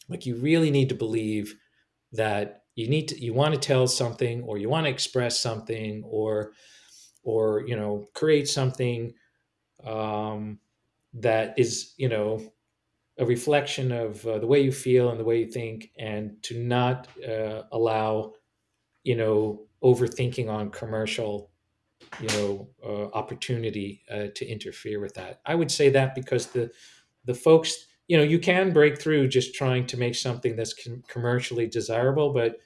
[0.10, 1.56] Like you really need to believe
[2.14, 6.04] that you need to you want to tell something or you want to express something
[6.06, 6.54] or
[7.24, 9.14] or you know create something
[9.84, 10.60] um,
[11.14, 12.42] that is you know
[13.20, 16.60] a reflection of uh, the way you feel and the way you think and to
[16.60, 18.34] not uh, allow
[19.04, 21.50] you know overthinking on commercial
[22.20, 25.42] you know uh, opportunity uh, to interfere with that.
[25.46, 26.72] I would say that because the
[27.26, 31.04] the folks you know you can break through just trying to make something that's com-
[31.08, 32.58] commercially desirable but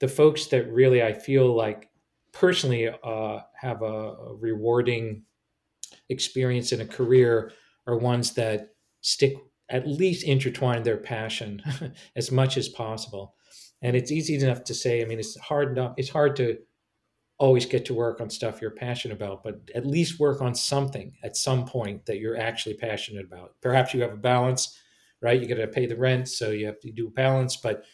[0.00, 1.90] the folks that really i feel like
[2.32, 5.22] personally uh, have a, a rewarding
[6.08, 7.52] experience in a career
[7.86, 8.70] are ones that
[9.00, 9.34] stick
[9.70, 11.62] at least intertwine their passion
[12.16, 13.34] as much as possible.
[13.82, 16.58] And it's easy enough to say i mean it's hard enough it's hard to
[17.38, 21.12] always get to work on stuff you're passionate about but at least work on something
[21.22, 23.54] at some point that you're actually passionate about.
[23.60, 24.76] Perhaps you have a balance
[25.20, 25.40] right?
[25.40, 27.84] You got to pay the rent so you have to do a balance but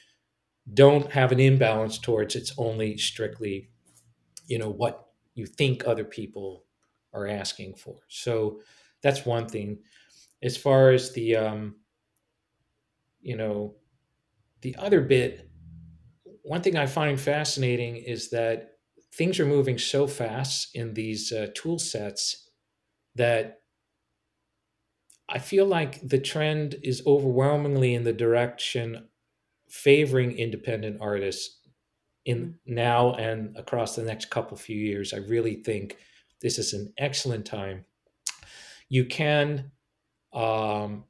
[0.72, 3.68] don't have an imbalance towards it's only strictly
[4.46, 5.04] you know what
[5.34, 6.64] you think other people
[7.12, 7.96] are asking for.
[8.08, 8.60] So
[9.02, 9.78] that's one thing
[10.44, 11.74] as far as the um
[13.20, 13.74] you know
[14.60, 15.50] the other bit
[16.42, 18.74] one thing i find fascinating is that
[19.12, 22.50] things are moving so fast in these uh, tool sets
[23.14, 23.60] that
[25.28, 29.08] I feel like the trend is overwhelmingly in the direction
[29.70, 31.60] favoring independent artists
[32.24, 32.74] in mm-hmm.
[32.74, 35.12] now and across the next couple few years.
[35.12, 35.96] I really think
[36.40, 37.84] this is an excellent time.
[38.88, 39.72] You can
[40.34, 41.04] um,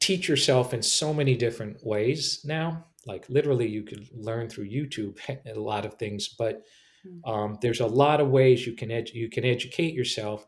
[0.00, 2.86] teach yourself in so many different ways now.
[3.06, 6.62] Like literally, you could learn through YouTube a lot of things, but
[7.04, 7.20] Hmm.
[7.24, 10.46] Um, there's a lot of ways you can edu- you can educate yourself,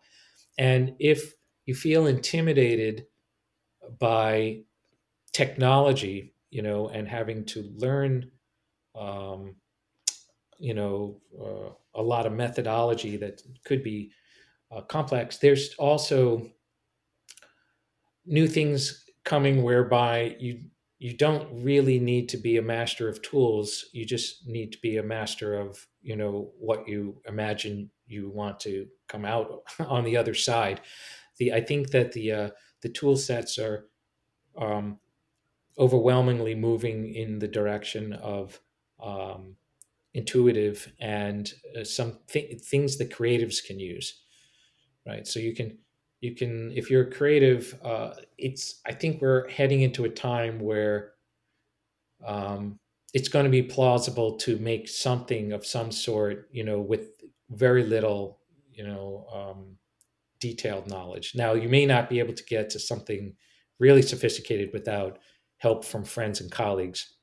[0.59, 1.35] and if
[1.67, 3.07] you feel intimidated
[3.99, 4.65] by
[5.33, 8.31] technology, you know, and having to learn,
[8.95, 9.57] um,
[10.59, 14.13] you know, uh, a lot of methodology that could be
[14.73, 15.39] uh, complex.
[15.39, 16.51] There's also
[18.25, 23.87] new things coming whereby you you don't really need to be a master of tools.
[23.93, 28.61] You just need to be a master of you know what you imagine you want
[28.61, 30.81] to come out on the other side.
[31.39, 32.51] The i think that the uh,
[32.83, 33.89] the tool sets are
[34.57, 35.01] um,
[35.79, 38.61] overwhelmingly moving in the direction of
[39.01, 39.57] um,
[40.15, 44.25] intuitive and uh, some th- things that creatives can use
[45.07, 45.27] right?
[45.27, 45.79] So you can
[46.23, 51.13] you can if you're creative uh, it's i think we're heading into a time where
[52.27, 52.79] um,
[53.13, 57.09] it's going to be plausible to make something of some sort you know with
[57.51, 58.39] very little
[58.73, 59.77] you know um,
[60.43, 61.35] detailed knowledge.
[61.37, 63.35] Now you may not be able to get to something
[63.79, 65.21] really sophisticated without
[65.59, 67.15] help from friends and colleagues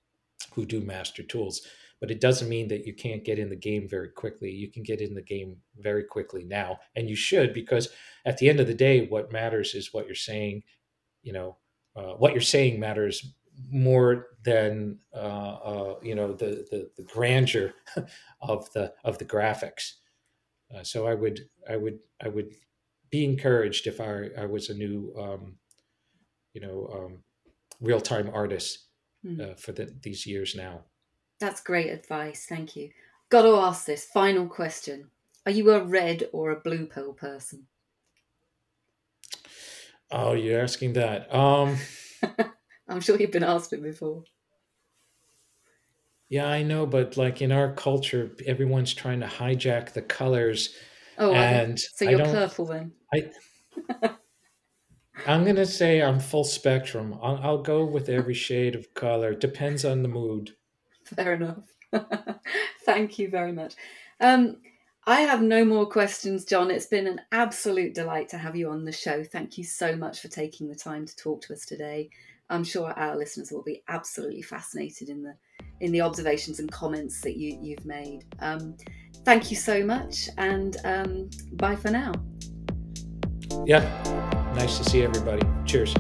[0.54, 1.62] who do master tools
[2.00, 4.50] but it doesn't mean that you can't get in the game very quickly.
[4.50, 7.90] You can get in the game very quickly now, and you should because
[8.26, 10.64] at the end of the day, what matters is what you're saying.
[11.24, 11.58] You know,
[11.96, 13.34] uh, what you're saying matters
[13.70, 17.74] more than uh, uh, you know the, the, the grandeur
[18.42, 19.94] of the of the graphics.
[20.74, 22.54] Uh, so I would I would I would
[23.10, 25.56] be encouraged if I I was a new um,
[26.54, 27.24] you know um,
[27.82, 28.86] real time artist
[29.26, 29.60] mm.
[29.60, 30.86] for the, these years now.
[31.40, 32.46] That's great advice.
[32.46, 32.92] Thank you.
[33.30, 35.12] Got to ask this final question.
[35.46, 37.68] Are you a red or a blue pill person?
[40.12, 41.34] Oh, you're asking that.
[41.34, 41.78] Um
[42.88, 44.24] I'm sure you've been asked it before.
[46.28, 50.76] Yeah, I know, but like in our culture, everyone's trying to hijack the colors.
[51.18, 52.94] Oh, and so you're purple then.
[53.14, 53.32] I
[55.28, 57.18] I'm gonna say I'm full spectrum.
[57.22, 59.34] I'll, I'll go with every shade of color.
[59.34, 60.56] Depends on the mood.
[61.16, 61.64] Fair enough.
[62.86, 63.76] Thank you very much.
[64.20, 64.58] Um,
[65.06, 66.70] I have no more questions, John.
[66.70, 69.24] It's been an absolute delight to have you on the show.
[69.24, 72.10] Thank you so much for taking the time to talk to us today.
[72.50, 75.36] I'm sure our listeners will be absolutely fascinated in the
[75.82, 78.26] in the observations and comments that you, you've made.
[78.40, 78.76] Um,
[79.24, 82.12] thank you so much, and um, bye for now.
[83.66, 83.82] Yeah,
[84.56, 85.42] nice to see everybody.
[85.66, 85.94] Cheers.